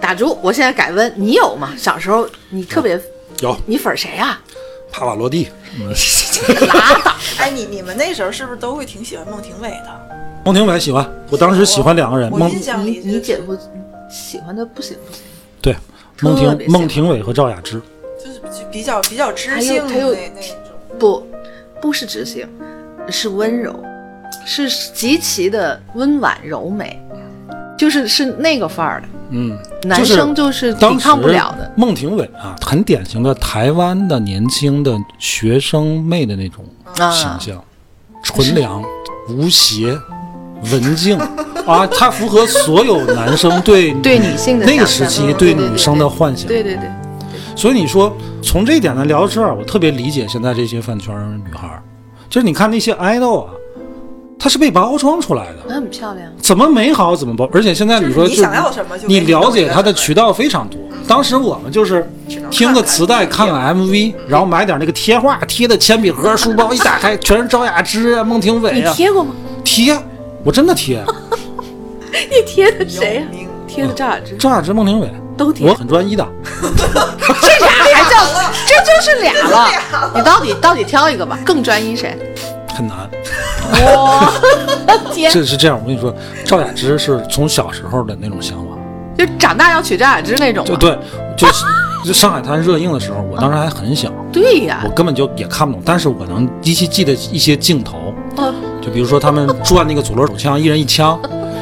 [0.00, 0.38] 打住！
[0.42, 1.74] 我现在改问，你有吗？
[1.76, 3.00] 小时候你特别，
[3.40, 4.40] 有你粉谁啊？
[4.90, 5.92] 帕瓦罗蒂，什么
[6.66, 7.14] 拉倒！
[7.36, 7.44] 别。
[7.44, 10.08] 哎，你你们那时候是不是都会挺喜欢孟庭苇的？
[10.44, 13.56] 孟庭苇喜欢，我当时喜欢两个人，孟我印象你里你姐夫
[14.10, 15.22] 喜欢的不行不行，
[15.60, 15.76] 对
[16.22, 17.80] 孟庭孟庭苇和赵雅芝，
[18.18, 20.56] 就是比较比较知性的那那种。
[20.98, 21.26] 不，
[21.80, 22.46] 不是知性，
[23.08, 23.74] 是温柔，
[24.44, 27.00] 是极其的温婉柔美，
[27.78, 29.08] 就是是那个范儿的。
[29.30, 31.72] 嗯，男生就是抵抗不了的。
[31.76, 36.64] 孟庭苇啊，很典型的台湾的年轻的学生妹的那种
[36.98, 37.64] 啊形象，
[38.22, 38.84] 纯良、
[39.28, 39.96] 无邪、
[40.72, 41.16] 文静
[41.66, 46.46] 啊，它符合所有男生对对女性的那个时期嗯对女生的幻想。
[46.48, 46.90] 对对对，
[47.56, 51.82] 所以你说从这一点呢聊到这儿，我特别理解现在这些饭圈女孩，
[52.28, 53.50] 就是你看那些 idol 啊，
[54.38, 55.58] 它是被包装出来的。
[55.68, 56.26] 那很漂亮。
[56.38, 60.78] 怎么美好怎么包，而且现在你说就就是你想要什么就你给你弄了解它的渠道非常多。
[61.06, 62.08] 当时我们就是
[62.50, 69.32] 听个磁带，看看个 MV，然后买点那个贴画，贴的铅笔盒、书包，一打开全是赵雅芝啊、孟庭苇你啊，贴过吗？
[69.64, 69.98] 贴，
[70.44, 71.04] 我真的贴，
[72.30, 73.22] 你贴的谁呀、
[73.66, 75.74] 贴的赵雅芝，赵雅芝、孟庭苇，都贴我。
[75.74, 76.26] 很专一的。
[76.62, 78.16] 这俩还叫？
[78.66, 80.12] 这就是俩了。
[80.14, 82.16] 你到底到底挑一个吧，更专一谁？
[82.74, 82.96] 很难，
[83.84, 84.32] 哇，
[85.12, 85.78] 天，这是这样。
[85.78, 88.76] 我跟你说，赵雅芝是从小时候的那种想法，
[89.18, 90.96] 就长大要娶赵雅芝那种对，
[91.36, 91.64] 就是
[92.04, 101.20] 就上海滩热映的时候，我当时还很小，对呀我，根本就也看不懂，但是我能依稀记得一些镜头，啊，就比如说他们转那个左轮手枪，一人一枪，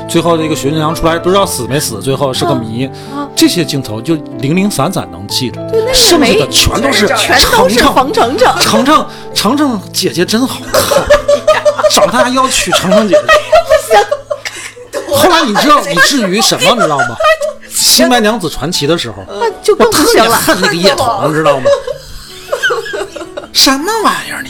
[0.09, 5.61] 最后这个徐俊阳出来不知道死没死，最后是个谜，嗯这些镜头就零零散散能记着，
[5.93, 8.59] 剩下的全都是全都是程程冯程程。
[8.61, 11.05] 程程程程姐姐真好看，
[11.93, 15.15] 长大要娶程程姐姐不行。
[15.17, 17.17] 后来你知道以至于什么，你知道吗？
[17.71, 20.23] 《新白娘子传奇》的时候，我特别。
[20.29, 21.67] 恨那个叶童，知道吗？
[23.53, 24.49] 什么玩意儿你？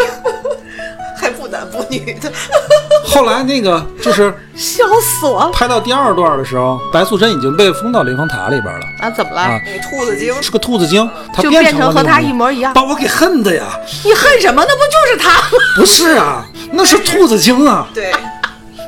[1.89, 2.33] 女的，
[3.07, 5.51] 后来那个就是笑死我了！
[5.51, 9.41] 拍到第二段的时候，白素贞已经被封到雷峰塔里边了啊，怎么了？
[9.41, 12.73] 啊，那个兔子精是个兔子精，她就变变成和他一模一样。
[12.75, 13.65] 把我给恨的呀！
[14.05, 14.65] 你恨什么？
[14.67, 15.49] 那不就是他吗？
[15.77, 17.87] 不是啊，那是兔子精啊！
[17.95, 18.13] 对，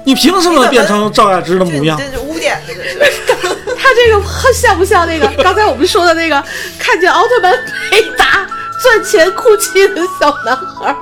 [0.05, 1.99] 你凭什么变成赵雅芝的模样？
[1.99, 3.13] 这是污点的，这是。
[3.83, 4.23] 他这个
[4.53, 6.43] 像不像那个刚才我们说的那个
[6.79, 7.53] 看见奥特曼
[7.91, 8.47] 被打
[8.83, 10.97] 赚钱哭泣的小男孩儿？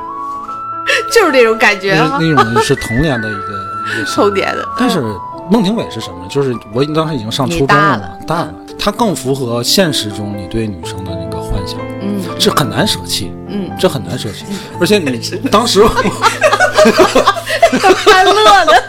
[1.12, 3.38] 就是那种感觉那啊，那种是童年的一个
[3.94, 4.64] 一个重叠的。
[4.78, 5.00] 但是
[5.50, 6.26] 孟庭苇是什么呢？
[6.30, 14.44] 就是我当时已经上初中了了，大了，她更符合现实中你对女生的那个幻想，嗯这很难舍弃，嗯，这很难舍弃。
[14.80, 15.18] 而且你
[15.50, 15.88] 当时我
[18.04, 18.32] 快乐
[18.66, 18.84] 的。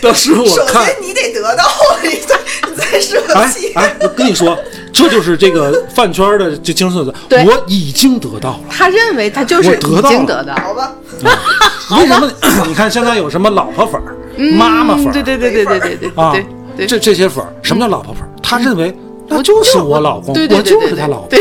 [0.00, 1.64] 当时我 首看先你得得到，
[2.04, 2.37] 你再
[2.78, 3.72] 你再舍哎弃。
[3.74, 4.56] 哎，我跟你说，
[4.92, 7.44] 这就是这个饭圈的这精神色彩。
[7.44, 8.60] 我已经得到了。
[8.70, 10.54] 他认为他就是我得已到了经得到。
[10.56, 10.94] 好吧，
[11.98, 12.30] 为什么？
[12.66, 14.16] 你看现在有什么老婆粉儿、
[14.56, 18.28] 妈妈粉儿，对对对对对对对啊对对，这这些粉儿，什么叫老婆粉儿？
[18.42, 21.38] 他认为那我就是我老公，我就是他老婆。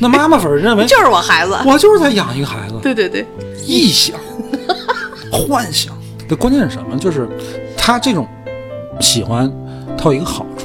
[0.00, 1.56] 那妈妈粉儿认为就是我孩子。
[1.66, 3.26] 我就是在养一个孩子，对对对，
[3.66, 4.16] 臆想、
[5.30, 5.92] 幻想。
[6.28, 6.96] 这关键是什么？
[6.98, 7.28] 就是
[7.76, 8.26] 他这种
[9.00, 9.50] 喜欢，
[9.96, 10.57] 他有一个好处，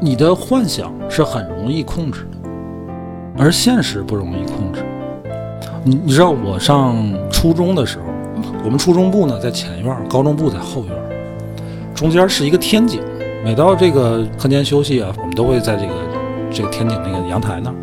[0.00, 2.48] 你的幻想是很容易控制的，
[3.38, 4.84] 而现实不容易控制。
[5.82, 6.96] 你你知道我上
[7.30, 8.04] 初中的时候，
[8.62, 11.02] 我们初中部呢在前院儿，高中部在后院儿，
[11.94, 13.00] 中间是一个天井。
[13.42, 15.92] 每到这个课间休息啊，我们都会在这个
[16.50, 17.74] 这个天井那个阳台那儿，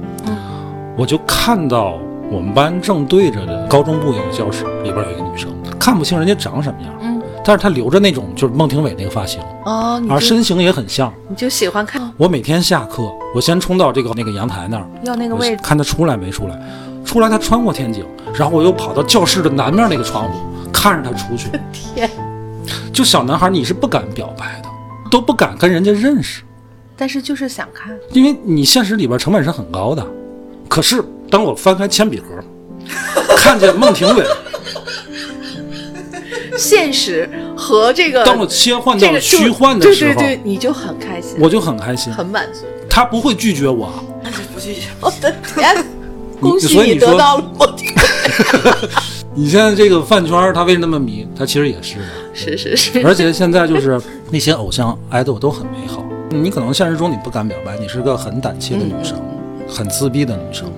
[0.95, 1.97] 我就看到
[2.29, 5.49] 我们班正对着的高中部有个教室，里边有一个女生，
[5.79, 7.02] 看不清人家长什么样，嗯，
[7.45, 11.13] 但是他留着那种就是孟庭苇那个发型，哦，而身形也很像。
[11.27, 16.59] 你就喜欢看我每天下课，我先冲到这个那个阳台那儿，要那个位置，看他出来没出来。
[17.03, 20.39] 出来，他穿过天井，然后我又跑到教室的南面那个窗户，
[20.71, 21.49] 看着他出去。
[21.73, 22.09] 天，
[22.93, 24.69] 就小男孩，你是不敢表白的，
[25.11, 26.43] 都不敢跟人家认识，
[26.95, 30.05] 但是就是想看，因为你现实里边成本是很高的。
[30.69, 32.25] 可是当我翻开铅笔盒，
[33.37, 34.25] 看见孟庭苇，
[36.57, 42.13] 现实和这个当我切换到虚幻的时候，对对对，你就很开心，我就很开心。
[42.13, 42.61] 很满足。
[42.89, 44.75] 他不会拒绝我，那就不去。
[45.01, 45.83] 我的天，
[46.39, 47.83] 恭喜所以你得到了我的。
[49.35, 51.27] 你现在这个饭圈，他为什么那么迷？
[51.35, 51.95] 他其实也是。
[52.33, 56.05] 是是是，而且现在就是那些偶像 idol 都很美好。
[56.29, 59.19] 你可能现实中你不敢表白，你是个很胆怯的女生，
[59.67, 60.71] 很自闭的女生。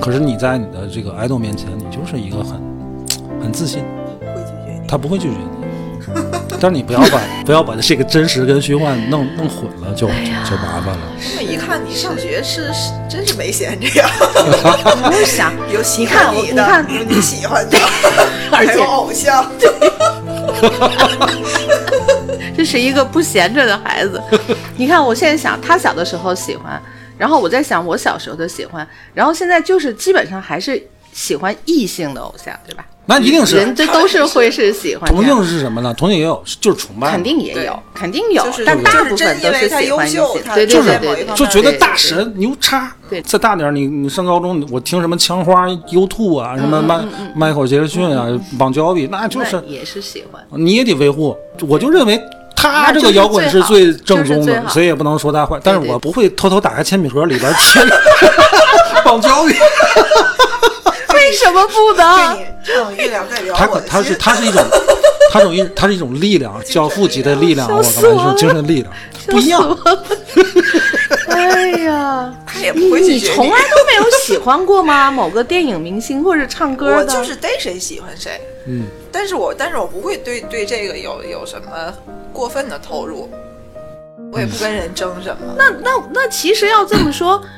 [0.00, 2.60] 可是你在你的这个 idol 面前，你就是一个很
[3.42, 3.82] 很自信。
[4.94, 5.48] 他不会拒绝你。
[6.60, 11.00] 但是你不要把 不要把这个真实跟虚幻弄弄混了，就就就麻烦了。
[11.20, 17.76] 这么一看你上学是是真是没闲着呀，我就想，有喜你看你的，你看有你喜欢的，
[18.52, 19.50] 而且还有偶像。
[22.56, 24.22] 这是一个不闲着的孩子。
[24.76, 26.80] 你看，我现在想，他小的时候喜欢，
[27.18, 30.80] 然后我在想我小时候的喜欢，然后现在就是基本上还是
[31.12, 32.86] 喜欢异性的偶像，对吧？
[33.06, 35.92] 那一定是人这都是会是喜欢同性是什么呢？
[35.92, 40.98] 同性也有，就是崇拜，肯定也有，肯定有，就是但大部分都是喜欢就是
[41.36, 42.90] 就觉得大神牛叉。
[43.10, 47.04] 对再大点儿，你你上高中，我听什么枪花、U Two 啊，什么嗯迈
[47.48, 48.26] 迈克尔杰克逊啊、
[48.58, 50.42] 邦乔比，那就是也是喜欢。
[50.52, 51.36] 你也得维护。
[51.68, 52.18] 我就认为
[52.56, 55.60] 他这个摇滚是最正宗的，谁也不能说他坏。
[55.62, 57.80] 但是我不会偷偷打开铅笔盒里边切
[59.04, 59.54] 邦乔比。
[61.24, 62.36] 为什么不能？
[62.36, 64.62] 对你唱《月亮代表他可我的心》他是他是一种，
[65.32, 68.92] 它种一它是一种力量， 教父级的力量，我死我了感觉是精神力量，
[69.28, 69.78] 不一样。
[71.28, 75.10] 哎呀，他也不会你从来都没有喜欢过吗？
[75.10, 77.14] 某个电影明星或者唱歌的？
[77.14, 81.92] 我就是逮谁喜欢谁，嗯，但是我但是我不会对对这个有有什么
[82.32, 83.30] 过分的投入，
[84.32, 85.54] 我也不跟人争什么。
[85.56, 87.48] 那那那其实要这么说，那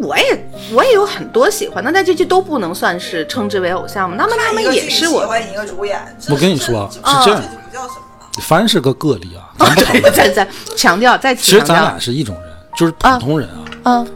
[0.00, 4.16] 我也我也有很多喜欢，那在这些都不能算是称之为偶像吗？
[4.18, 5.26] 那么他们也是我喜。
[5.28, 5.98] 欢一个主演，
[6.30, 8.26] 我跟你说这是这样这就不叫什么了。
[8.40, 10.12] 凡是个个例啊，咱不讨论。
[10.12, 12.44] 再再强调，再其次强调实咱俩，是一种人，
[12.76, 14.08] 就是普通人啊，嗯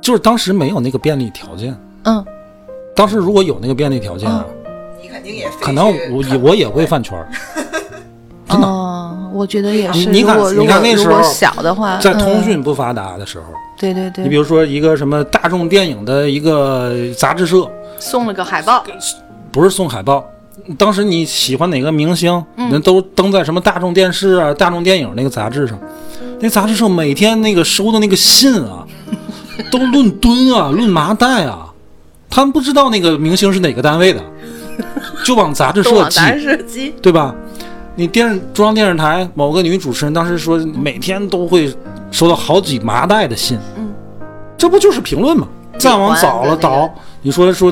[0.00, 1.76] 就是当时没有那个便利条件。
[2.04, 2.24] 嗯，
[2.94, 4.44] 当时如果有那个便利条件啊，
[5.02, 7.28] 你肯定也可能我也我也会饭圈儿。
[8.48, 9.98] 真的哦，我觉得也是。
[9.98, 13.46] 你你看如果你看那时候小的话，在通嗯讯不发达的时候，
[13.78, 18.84] 对对对，你比如说一个什么大众电影的一个杂志社，送了个海报，
[19.52, 20.24] 不是送海报。
[20.78, 25.78] 当时你喜欢哪个明星，嗯人都登在什么大众电视啊、大众电影那个杂志上。
[26.40, 28.86] 那杂志社每天那个收的那个信啊，
[29.70, 31.72] 都论吨啊、论麻袋啊，
[32.28, 34.20] 他们不知道那个明星是哪个单位的，
[35.24, 36.94] 就往杂志社 寄，往杂志社寄。
[37.00, 37.34] 对吧？
[37.94, 41.72] 你电中央电视台某个女主持人当时说，每天都会
[42.10, 43.92] 收到好几麻袋的信，嗯，
[44.56, 45.46] 这不就是评论吗？
[45.78, 46.90] 再往早了倒，
[47.20, 47.70] 你说说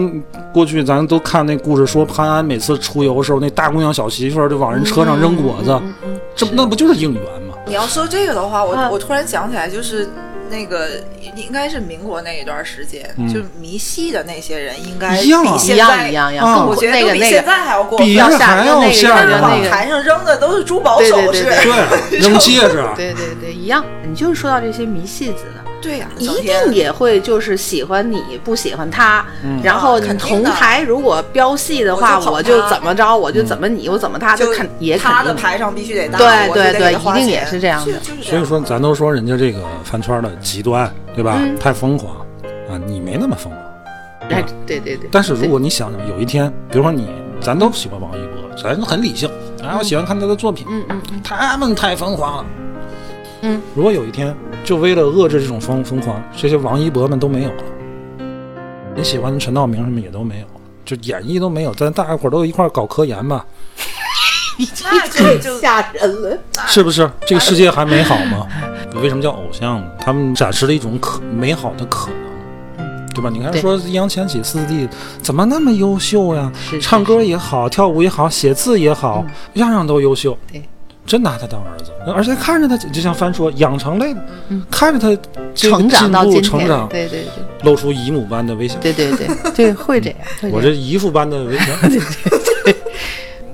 [0.53, 6.21] 过去咱都看那故事，说潘安每次出游的时候，那大姑娘小媳妇儿就往人车上扔果子，嗯嗯。
[6.37, 7.55] 这不那不就是应援吗？
[7.67, 8.91] 你要说这个的话，我、啊。
[8.91, 10.07] 我突然想起来，就是
[10.51, 11.03] 那个
[11.37, 18.31] 应该是民国那一段时间，嗯就迷戏的那些人，应该一样啊一样比现在一样一样，我觉得都比那个那个，现在还要过比分。
[18.31, 23.85] 这还要吓人往那个那个台上扔的都是珠宝对首饰，对对对，扔戒指，啊对对对，一样。
[24.07, 37.93] 你就是说到这些迷戏子的，对呀、一定也会就是喜欢你不喜欢他，嗯然后你同台如果飙戏的话，我就怎么着，我就怎么你，我怎么他，就肯也肯定他的台上必须得大，对对对一定也是这样的
[38.23, 38.45] 所以。
[38.45, 41.37] 说咱都说人家这个饭圈的极端，对吧？
[41.39, 42.17] 嗯太疯狂
[42.71, 43.63] 啊，你没那么疯狂。
[44.29, 45.09] 对哎，对对对。
[45.13, 47.09] 但是如果你想想，有一天，比如说你，
[47.41, 49.31] 咱都喜欢王一博，咱很理性，
[49.63, 52.45] 然后喜欢看他的作品，嗯嗯嗯，他们太疯狂了。
[53.47, 57.65] 嗯，如果有一天，就为了遏制这种疯疯狂，这些王一博们都没有了，
[58.97, 60.53] 你喜欢的陈道明什么也都没有了，
[60.83, 63.45] 就演绎都没有，咱大家伙儿都一块儿搞科研吧，
[64.91, 66.39] 那就就吓人了。
[66.67, 67.11] 是不是？
[67.27, 68.47] 这个世界还美好吗？
[68.95, 69.91] 为什么叫偶像呢？
[70.01, 72.09] 他们展示了一种可美好的可
[72.79, 73.29] 能，对吧？
[73.31, 74.89] 你看对说易烊千玺四弟
[75.21, 76.51] 怎么那么优秀呀？
[76.55, 79.23] 是唱歌也好，跳舞也好，写字也好，
[79.55, 80.39] 样样都优秀。
[80.51, 80.63] 对，
[81.07, 84.21] 真拿他当儿子，而且看着他，就像帆说，养成类的，
[84.71, 85.09] 看着他
[85.55, 87.45] 成长进步到今天，成长，对对对。
[87.63, 88.79] 露出姨母般的微笑。
[88.81, 89.29] 对对对。
[89.55, 90.19] 对，会这样。
[90.41, 91.65] 会我这姨父般的微笑，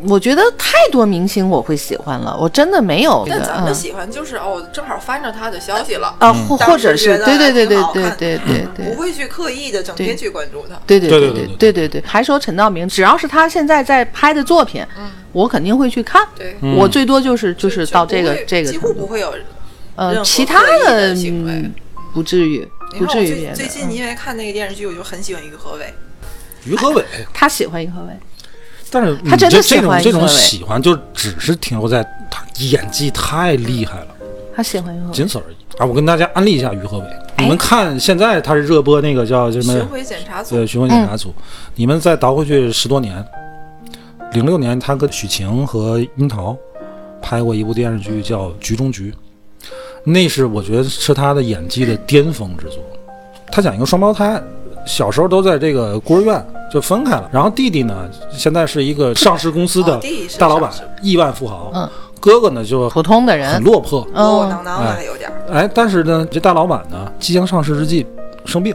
[0.09, 8.87] 我觉得太多明星我会喜欢了，我真的没有这个嗯但咱们喜欢就是哦，正好翻着他的消息了，啊，或当或者是对对对对对对对对。
[8.87, 10.81] 不会去刻意的整天去关注他。
[10.87, 12.01] 对对对对对对对对。
[12.01, 14.85] 对，还说陈道明，只要是他现在在拍的作品，
[15.33, 16.27] 我肯定会去看。
[16.77, 19.35] 我最多就是就是到这个这个几，乎不会有
[19.97, 21.15] 呃，其他的
[22.15, 22.67] 不至于，
[22.99, 23.55] 不至于别的。
[23.55, 23.93] 最最近嗯。
[23.93, 25.93] 因为看那个电视剧，我就很喜欢于和伟。
[26.65, 27.05] 于和伟。
[27.35, 28.09] 他喜欢于和伟，
[28.91, 34.09] 但是他真的你这种这种喜欢，就只是停留在他演技太厉害了，
[34.55, 35.13] 他喜欢于和伟。
[35.13, 35.57] 仅此而已。
[35.79, 37.05] 啊，我跟大家安利一下于和伟，
[37.37, 39.87] 哎你们看现在他是热播那个叫什么巡？
[39.87, 41.33] 回检查组对，巡回检查组。
[41.75, 43.25] 你们再倒回去十多年，
[44.33, 46.55] 零六年他跟许晴和樱桃
[47.23, 49.11] 拍过一部电视剧叫《局中局》，
[50.05, 52.79] 那是我觉得是他的演技的巅峰之作。
[53.51, 54.43] 他讲一个双胞胎，
[54.87, 60.01] 小时候都在这个孤儿院就分开了，然后弟弟呢现在是一个上市公司的
[60.39, 60.71] 大老板
[61.03, 61.71] 亿万富豪。
[61.75, 61.89] 嗯。
[62.21, 63.51] 哥哥呢就普通的人。
[63.51, 64.51] 很，落魄，窝窝嗯。
[64.51, 65.37] 囊囊的还有点儿。
[65.51, 68.07] 哎，但是呢，这大老板呢即将上市之际
[68.45, 68.75] 生病。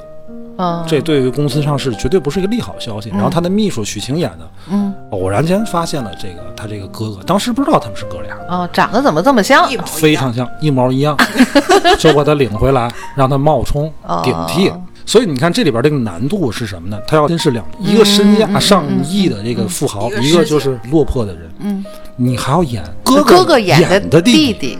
[0.57, 3.09] 嗯，这对于公司上市绝对不是一个利好消息。
[3.09, 4.91] 然后他的秘书许晴演的，嗯。
[5.11, 9.69] 偶然间发现了这个他这个哥哥，当时不知道他们是哥俩，哦，长得怎么这么像？
[9.85, 11.15] 非常像，一毛一样，
[11.99, 14.71] 就把他领回来，让他冒充哦顶替。
[15.05, 16.99] 所以你看这里边这个难度是什么呢？
[17.07, 24.53] 他要真是两一个身价上亿的这个富豪，一个就是落魄的人，嗯，你还要演哥哥哥演的的弟弟。
[24.53, 24.80] 弟，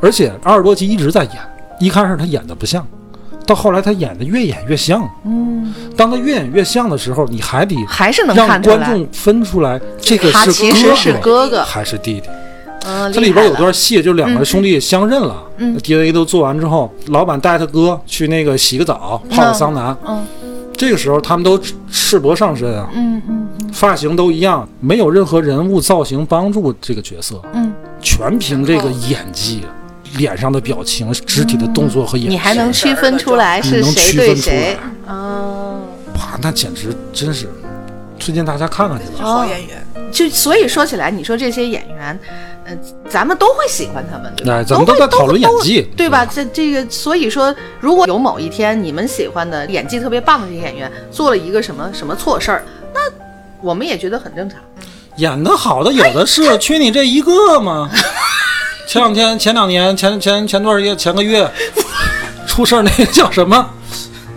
[0.00, 1.34] 而且阿尔多集一直在演，
[1.80, 2.86] 一开始他演的不像，
[3.46, 5.06] 到后来他演的越演越像。
[5.24, 11.62] 嗯，当他越演越像的时候，你还得还是能让观众分出来这个他是其实是哥哥。
[11.62, 12.28] 还是弟弟。
[12.88, 15.44] 嗯，这里边有段戏，就两个兄弟相认了。
[15.58, 19.96] 嗯 DNA 都做完之后，老板带他哥去那个洗个澡，泡个桑拿。
[20.06, 20.26] 嗯
[20.76, 29.62] 这个时候他们都赤赤膊上身啊，嗯嗯嗯发型都一样，没有任何人物造型帮助这个角色，嗯，全凭这个演技、
[30.16, 32.32] 脸上的表情、肢体的动作和眼神。
[32.32, 35.12] 你还能区分出来是你能谁区分出对谁来？
[35.12, 35.80] 哦，
[36.14, 37.50] 哇，那简直真是，
[38.16, 39.28] 推荐大家看看去吧。
[39.28, 42.18] 好演员，就所以说起来，你说这些演员，
[42.64, 42.76] 呃，
[43.08, 44.54] 咱们都会喜欢他们，对吧？
[44.54, 46.24] 哎咱们会都在讨论演技对吧？
[46.26, 53.00] 这这个，所以说，如果有某一天你们喜欢的演技特别棒的这些演员做了一个什么什么错事儿，那
[53.60, 54.58] 我们也觉得很正常。
[55.16, 57.90] 演的好的有的是，缺你这一个吗？
[58.86, 61.46] 前两天、前两年、前前前段月、前个月
[62.46, 63.68] 出事儿那个叫什么？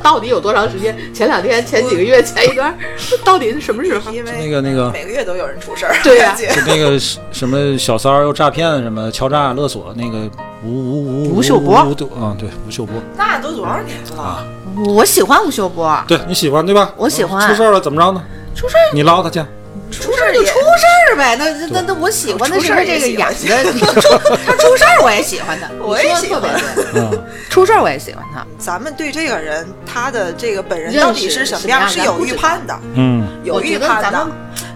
[0.01, 0.95] 到底有多长时间？
[1.13, 2.75] 前两天、前几个月、前一段，
[3.23, 4.11] 到底是什么时候？
[4.11, 10.29] 因为那个那个每个月都有人出事儿，对呀 啊就那个什什么小三儿又诈骗，什么敲诈勒索，那个
[10.63, 14.21] 吴吴吴吴秀波吴对啊，对吴秀波那都多少年了？
[14.21, 14.45] 啊，
[14.87, 16.91] 我喜欢吴秀波，对你喜欢对吧？
[16.97, 18.23] 我喜欢出事儿了怎么着呢？
[18.55, 19.41] 出事儿你捞他去。
[19.91, 21.35] 出事儿就出事儿呗。
[21.35, 24.09] 那那那那我喜欢的是他这个演出 的，出
[24.45, 28.45] 他出事儿我也喜欢他，我也你说得喜欢特别对，嗯，出事儿我也喜欢他。
[28.57, 34.27] 咱们对这个人他的这个本人到底是什么样是有预判的，嗯，有预判的。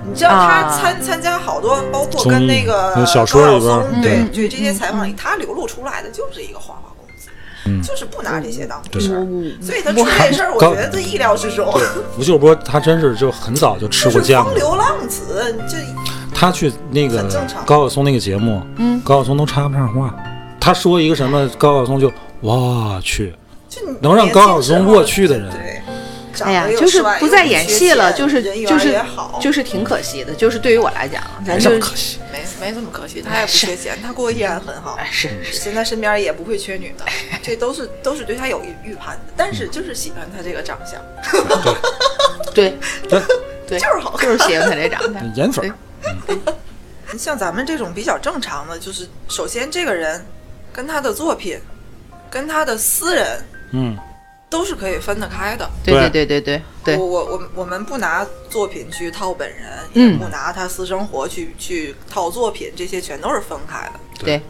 [0.08, 6.85] 你知道他啊参参加好多，包括跟那个小说高晓里边儿松，对嗯对这些采访里，他流露出来的就是一个花花公子，
[7.66, 9.26] 嗯就是不拿这些当回事儿。
[9.62, 11.74] 所以他出这事儿，我觉得这意料之中。
[12.18, 14.52] 吴秀波他真是就很早就吃过酱了。
[14.52, 15.78] 风流浪子，就
[16.34, 17.24] 他去那个
[17.66, 20.14] 高晓松那个节目，嗯高晓松都插不上话。
[20.60, 22.12] 他说一个什么，高晓松就
[22.42, 23.34] 我去，
[23.70, 25.82] 就你能让高晓松过去的人对，
[26.44, 30.34] 哎呀长得，又就是不再演戏了，就是人缘就是也好就是挺可惜的。
[30.34, 32.20] 就是对于我来讲，咱没就这么可惜。
[32.32, 34.96] 没没这么可惜，他也不缺钱，他过得依然很好。
[35.00, 37.06] 哎是是现在身边也不会缺女的，
[37.42, 41.02] 这都是都是对他有预预判的，但是就是喜欢他这个长相，
[42.54, 42.78] 对
[43.08, 43.22] 对，
[43.68, 45.14] 对，就是好看就是喜欢他这长相。
[45.36, 50.24] 颜粉儿，像咱们这种比较正常的，就是首先这个人
[50.74, 51.58] 跟他的作品，
[52.30, 53.98] 跟他的私人嗯，
[54.56, 55.70] 都是可以分得开的。
[55.84, 56.10] 对对。
[56.10, 60.14] 对对对对对，我我我我们不拿作品去套本人，嗯。
[60.14, 64.00] 也不拿他私生活去去套作品，这些全都是分开的。
[64.24, 64.42] 对，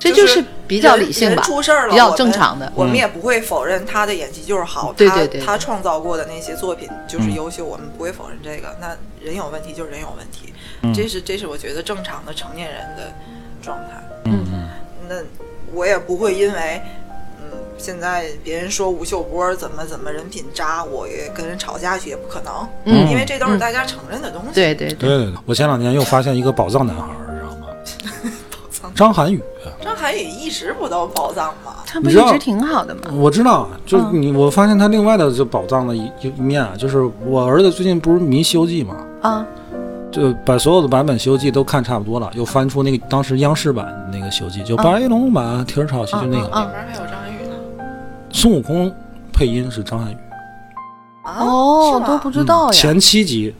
[0.00, 1.36] 这就是比较理性吧。
[1.36, 2.72] 人人，出事儿了，比较正常的。
[2.74, 5.40] 我们也不会否认他的演技就是好，他对对对。
[5.40, 7.34] 他创造过的那些作品就是嗯。
[7.34, 8.74] 优秀，我们不会否认这个。
[8.80, 10.52] 那人有问题就是人有问题，
[10.82, 10.92] 嗯。
[10.92, 13.12] 这是这是我觉得正常的成年人的
[13.62, 14.02] 状态。
[14.24, 14.68] 嗯嗯，
[15.08, 15.14] 那
[15.72, 16.82] 我也不会因为。
[17.74, 22.52] 嗯，现在别人说吴秀波怎么怎么人品渣，我也跟人吵架去也不可能，
[22.84, 24.54] 嗯因为这都是嗯大家承认的东西。
[24.54, 28.90] 对对对，对对对，我前两天又发现一个宝藏男孩儿，知道吗？
[28.94, 29.42] 张涵予，
[29.82, 31.76] 张涵予一直不都宝藏吗？
[31.86, 33.00] 他不一直挺好的吗？
[33.14, 39.46] 我知道，就是嗯你，我发现他另外的就宝藏的一一一面啊，就是我儿子最近不是迷《西游记》吗，啊，
[40.12, 47.13] 就把所有的版本《西游记》都看差不多了，又翻出那个当时央视版的那个《西游记》，就白龙马蹄儿朝西，就那个嗯嗯里面还有张涵予呢。
[48.34, 48.92] 孙悟空
[49.32, 50.16] 配音是张涵予，
[51.22, 53.54] 啊哦都不知道呀，前七集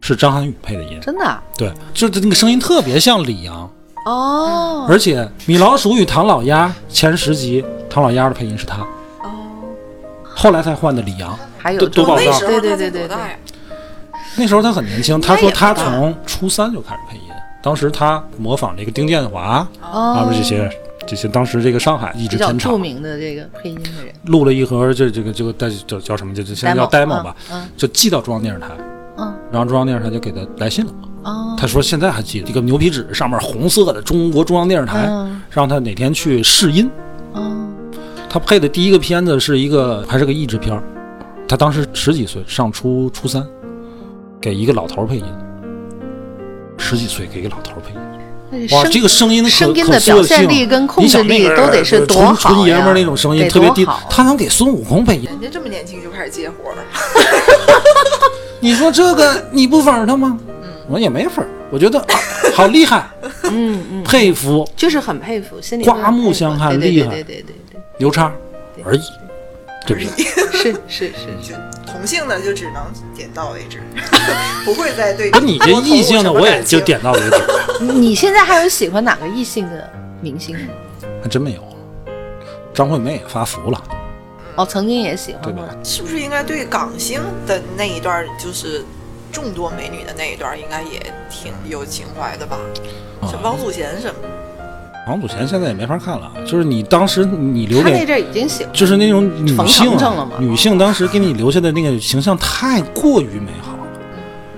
[0.00, 1.42] 是张涵予配的音，真的啊？
[1.58, 3.68] 对，就是那个声音特别像李阳，
[4.06, 4.86] 哦。
[4.88, 8.82] 而且米老鼠与唐老鸭前十集唐老鸭的配音是他，
[9.24, 9.28] 哦，
[10.24, 11.36] 后来才换的李阳。
[11.58, 13.16] 还有都都这么宝藏那时候他对对对对？
[14.36, 17.24] 那时候他很年轻，他说他从初三就开始配音，
[17.60, 20.70] 当时他模仿这个丁建华啊，哦不是这些
[21.10, 26.32] 这些当时这个上海一比较著直天场名的这个配音的人，录了一盒这这个这个带叫叫什么？
[26.32, 27.66] 就就现在叫 demo 吧，嗯。
[27.76, 28.68] 就寄到中央电视台，
[29.16, 29.34] 嗯。
[29.50, 30.92] 然后中央电视台就给他来信了。
[31.24, 35.42] 哦，他说现在还记得一个牛皮纸上面红色的中国中央电视台，嗯。
[35.50, 36.88] 让他哪天去试音。
[37.32, 37.68] 哦。
[38.28, 40.80] 他配的第一个片子是一个还是个译制片儿。
[41.48, 43.44] 他当时十几岁，上初初三，
[44.40, 45.24] 给一个老头配音。
[46.78, 47.99] 十几岁给一个老头配音，
[48.72, 55.24] 哇，这个声音的可声音的可表现力跟控制力都得是多纯好纯爷们那种声音得特别低多好，他能给孙悟空配音。
[55.24, 56.76] 人家这么年轻就开始接活儿，
[58.60, 60.38] 你说这个你不粉儿他吗？
[60.88, 62.06] 我也没粉，我觉得、啊、
[62.52, 63.08] 好厉害，
[63.44, 64.68] 嗯嗯，佩服。
[64.76, 67.80] 就是很佩服，心里刮目相看对对厉害对对对对。
[67.98, 68.32] 刘叉
[68.84, 69.02] 而已，
[69.86, 70.24] 对不对？
[70.24, 71.54] 对，是是 是，就
[72.00, 73.82] 同性的就只能点到为止，
[74.64, 79.92] 不会再对不你这异性的，我也就点到为止， 你现在还有喜欢哪个异性的
[80.22, 80.72] 明星吗？
[81.22, 81.62] 还真没有。
[82.72, 83.84] 张惠妹也发福了，
[84.56, 85.84] 哦，曾经也喜对吧欢过。？
[85.84, 88.82] 是不是应该对港星的那一段，就是
[89.30, 92.56] 众多美女的那一段，应该也挺有情怀的吧？
[93.24, 94.28] 像啊，王祖贤什么的，
[95.06, 99.90] 王祖贤现在也没法看了，就是你当时你留给，他那阵已经喜欢，就是那种女性
[100.38, 103.78] 女性当时给你留下的那个形象太过于美好了。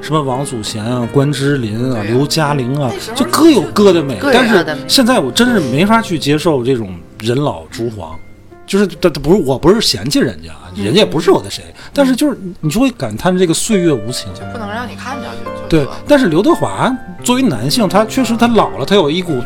[0.00, 4.18] 什么王祖贤啊、关之琳啊、刘嘉玲啊就各有各的美。
[4.20, 8.18] 但是现在我真是没法去接受这种人老珠黄，
[8.66, 11.62] 就是他他不是我不是嫌弃人家啊，人家也不是我的谁，
[11.94, 14.28] 但是就是你就会感叹这个岁月无情。
[14.52, 15.50] 不能让你看下去。
[15.68, 19.40] 对，但是刘德华作为男性，他确实他老了，他有一股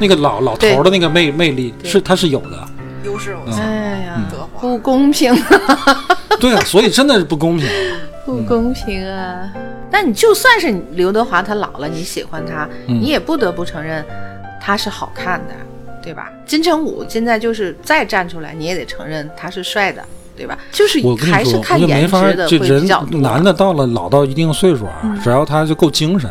[0.00, 2.66] 那个老老头儿的那个魅魅力，是他是有的。
[3.04, 3.62] 优势偶嗯像。
[3.62, 5.34] 哎呀德，华不公平，
[6.40, 7.68] 对啊，所以真的是不公平。
[8.24, 9.50] 不公平啊！
[9.90, 14.04] 但你就算是刘德华他老了，你喜欢他，嗯你也不得不承认
[14.60, 15.54] 他是好看的，
[16.02, 16.30] 对吧？
[16.46, 20.02] 金城武现在就是再站出来，你也得承认他是帅的，
[20.36, 20.56] 对吧？
[20.70, 23.20] 就是我跟你说，我还是看就没法儿，颜值的这人会比较多。
[23.20, 26.30] 男的到了老到一定岁数啊，嗯只要他就够精神，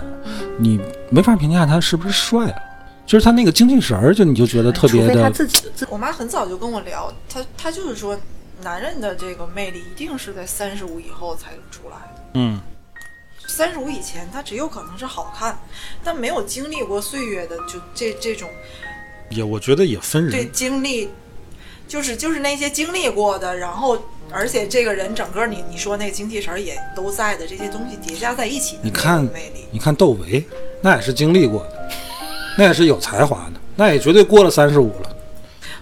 [0.57, 2.55] 你没法评价他是不是帅啊。
[3.09, 8.15] 就是他那个精气神儿，就你就觉得特别的他的，自己自我妈很早就跟我聊，她她就是说，
[8.61, 12.21] 男人的这个魅力一定是在三十五以后才出来的。
[12.35, 12.61] 嗯，
[13.47, 15.57] 三十五以前，他只有可能是好看，
[16.03, 18.47] 但没有经历过岁月的，就这这种
[19.31, 20.45] 也我觉得也分人对。
[20.49, 21.09] 经历，
[21.87, 23.97] 就是就是那些经历过的，然后
[24.29, 30.45] 而且这个人整个你你说那个精气神儿也都在的这些东西叠加在一起你看魅力，你看窦唯，
[30.83, 31.89] 那也是经历过的，
[32.59, 35.09] 那也是有才华的，那也绝对过了三十五了。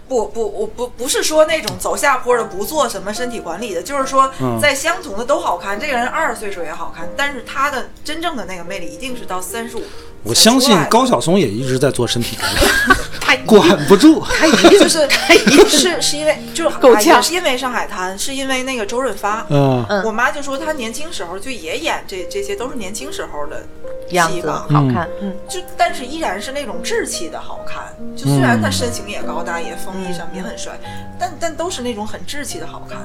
[0.07, 9.81] 不不，我不不是说那种走下坡的不做什么身体管理的，就是说嗯在相同的都好看，这个人二十岁时候也好看，但是他的真正的那个魅力一定是到三十五。
[10.27, 12.37] 我相信高晓松也一直在做身体。
[12.37, 12.49] 管
[12.89, 14.23] 理，他 管不住。
[14.39, 15.33] 他一定就是 他
[15.69, 17.15] 是是因为就是够呛。
[17.15, 19.45] 也是因为上海滩，是因为那个周润发。
[19.49, 20.03] 嗯，嗯。
[20.03, 23.63] 我妈就说她年轻时候就也演这这些都是年轻时候的
[24.11, 27.83] 样子戏吧，好看，嗯，就但是依然是那种稚气的好看。
[28.15, 30.77] 就虽然他身形也高大，也风衣什么也很帅，
[31.19, 32.99] 但但都是那种很稚气的好看。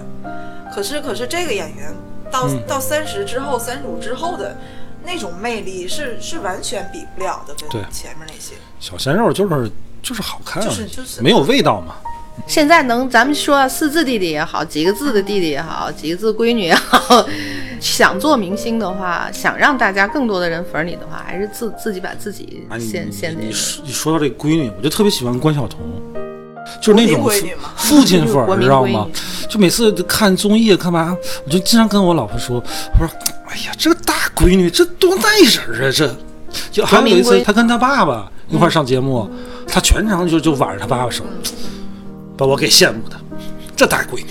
[0.75, 1.95] 可是可是这个演员
[2.31, 2.63] 到、嗯。
[2.67, 4.57] 到三十之后，三十五之后的
[5.05, 8.55] 那种魅力是是完全比不了的，跟对前面那些。
[8.81, 9.71] 小鲜肉就是
[10.03, 11.95] 就是好看就是就是没有味道嘛。
[12.47, 17.25] 现在能咱们说四字弟弟也好，几个字的弟弟也好，几个字闺女也好，
[17.79, 25.81] 想做明星的话，想让大家更多的人粉你的话，还是自自己把自己啊，先先得你说你说到这个闺女，我就特别喜欢关晓彤，
[26.81, 27.23] 就是那种
[27.77, 29.07] 父亲粉你，知道吗？
[29.49, 32.57] 就每次看综艺干嘛，我就经常跟我老婆说，
[32.99, 33.09] 我说，
[33.53, 35.23] 哎呀，这个大闺女这多耐
[35.69, 36.17] 人啊，这。
[36.71, 39.31] 就还有一次，她跟她爸爸一块上节目，
[39.67, 41.25] 她全程就就挽着她爸爸手，
[42.37, 43.17] 把我给羡慕的，
[43.75, 44.27] 这大闺女，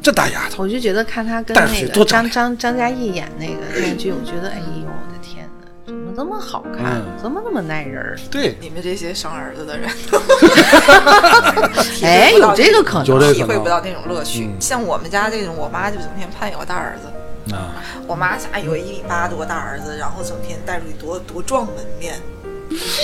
[0.00, 8.16] 这大丫头，我就觉得看她跟那个张张张嘉译演那个电视剧，我觉得哎呦我的天哪，怎么这么好看，嗯怎么那么耐人儿？
[8.30, 9.90] 对，你们这些生儿子的人，
[12.02, 13.32] 哎，有这个可能。
[13.34, 14.44] 体会不到那种乐趣。
[14.44, 17.08] 嗯像我们家这种，我妈就整天盼有个大儿子。
[17.52, 17.74] 啊，
[18.06, 22.14] 我妈家有一米八多大儿子，然后整天带出去多多壮门面。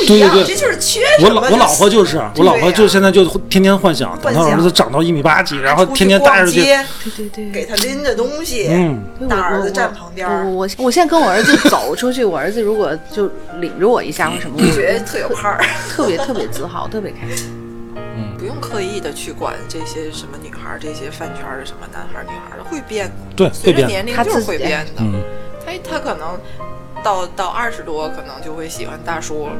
[0.09, 1.29] 对对对这，就是缺什么？
[1.29, 8.69] 我老我老婆就是，我老婆就现在就天天幻想，等她儿子长到一米八几，然后天天带着去，逛街，对对对，给他拎着东西。
[8.71, 13.31] 嗯，大儿子站旁边我我我现在跟我儿子走出去，我儿子如果就
[13.61, 17.60] 领着我一下或什么，我觉得特有派儿，特别特别自豪，特别开心。
[18.41, 23.07] 不用刻意的去管这些什么女孩儿，这些饭圈儿的什么男孩儿、女孩儿的，会变。
[23.07, 23.13] 的。
[23.37, 25.01] 对，会随着变，年龄就是会变的。
[25.01, 25.23] 嗯，
[25.63, 26.41] 他他可能
[27.05, 29.51] 到到二十多，可能就会喜欢大叔；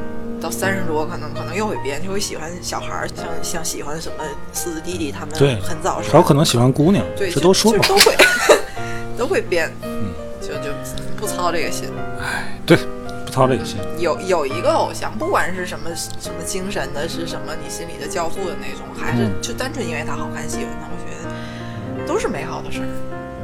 [0.41, 6.13] 到三十多，可能可能又会变，就会喜欢小孩儿，像像喜欢什么四子弟弟他们对很早时候。
[6.13, 8.15] 还有可能喜欢姑娘，对，这都说都会
[9.15, 10.11] 都会变，嗯。
[10.41, 10.73] 就就
[11.15, 11.87] 不操这个心。
[12.19, 12.75] 哎对，
[13.31, 22.87] 不操这个心，有有一个偶像，不管是什么什么精神的，是什么你心里的教父的那种，还是嗯就单纯因为他好看喜欢他，我觉得都是美好的事儿。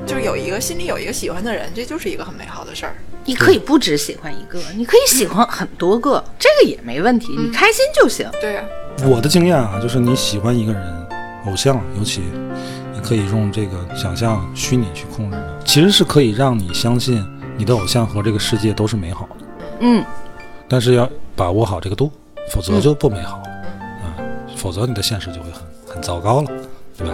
[0.05, 2.95] 就是有一个心里有一个喜欢的人，这就是一个很美好的事儿。
[3.23, 8.29] 你可以不只喜欢一个，你可以喜欢很多个，这个也没问题，你开心就行。
[8.41, 8.63] 对呀、
[9.05, 11.07] 我的经验啊，就是你喜欢一个人，
[11.45, 12.23] 偶像尤其，
[12.93, 17.25] 你可以用这个想象虚拟去控制的，其实是可以让你相信
[17.57, 19.36] 你的偶像和这个世界都是美好的，
[19.79, 20.03] 嗯，
[20.67, 22.11] 但是要把握好这个度，
[22.51, 23.43] 否则就不美好了，
[24.03, 24.25] 嗯、
[24.55, 25.61] 否则你的现实就会很
[25.95, 26.51] 很糟糕了，
[26.97, 27.13] 对吧？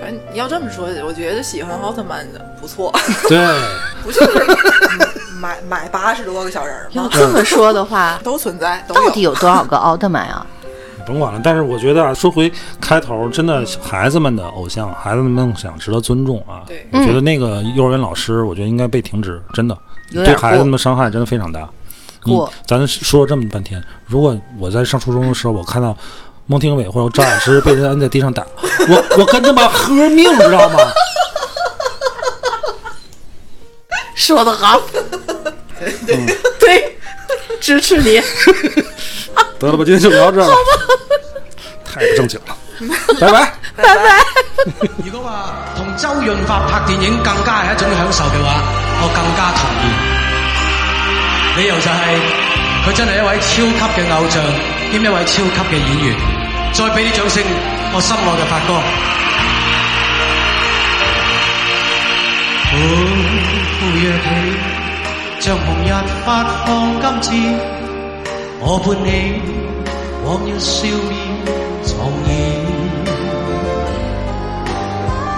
[0.00, 2.92] 反正你要这么说，我觉得喜欢奥特曼的不错，
[3.28, 3.38] 对，
[4.04, 6.90] 不就是买买八十多个小人儿吗？
[6.92, 9.32] 要这么说的话， 都存在，到底有。
[9.32, 10.46] 有多少个奥特曼啊？
[11.06, 11.40] 甭管了。
[11.42, 12.50] 但是我觉得啊，说回
[12.80, 16.62] 开头，真的孩子们的偶像，孩子们的梦想值得尊重啊。
[16.66, 19.76] 对我觉得那个幼儿园老师，我觉得应该被停职，真的，
[20.10, 21.68] 有点对孩子们的伤害真的非常大。
[22.24, 25.96] 你过咱说了这么半天，如果我在上初中的时候，我看到
[26.46, 28.44] 孟庭苇或者赵老师被人摁在地上打，
[28.88, 30.78] 我我跟他妈喝命，知道吗？
[34.14, 34.80] 说的好，
[36.58, 36.98] 对，
[37.60, 38.20] 支持你。
[39.60, 40.54] 得了吧，今天就聊到这儿了，
[41.84, 42.56] 太不正经了，
[43.20, 43.52] 拜拜。
[43.76, 44.24] 拜拜。
[45.04, 48.62] 如果話同周润发拍电影更加係一種享受嘅話，
[48.98, 49.84] 我更加同意。
[51.58, 52.20] 理由就係、
[52.84, 54.36] 佢真系一位超级嘅偶像，
[54.92, 56.14] 兼一位超级嘅演员。
[56.72, 57.42] 再俾啲掌声，
[57.94, 58.70] 我心愛嘅发哥。
[62.68, 62.74] 呼
[63.78, 64.26] 呼躍起，
[65.40, 65.88] 像紅日
[66.24, 66.68] 发放
[67.00, 67.30] 金箭，
[68.60, 69.08] 我伴你
[70.24, 71.14] 往日笑面
[71.86, 72.28] 重現。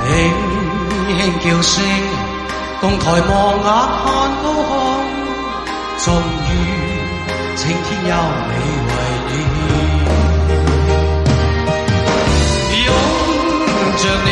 [0.08, 0.10] 輕
[1.14, 1.76] 輕叫声，
[2.80, 3.20] 共抬望
[3.58, 4.04] 眼看
[4.40, 4.72] 高空，
[5.98, 6.50] 终于
[7.56, 8.12] 青天有
[8.48, 8.52] 你
[8.86, 8.90] 为
[9.26, 9.36] 念，
[12.86, 12.88] 拥
[13.96, 14.28] 着你。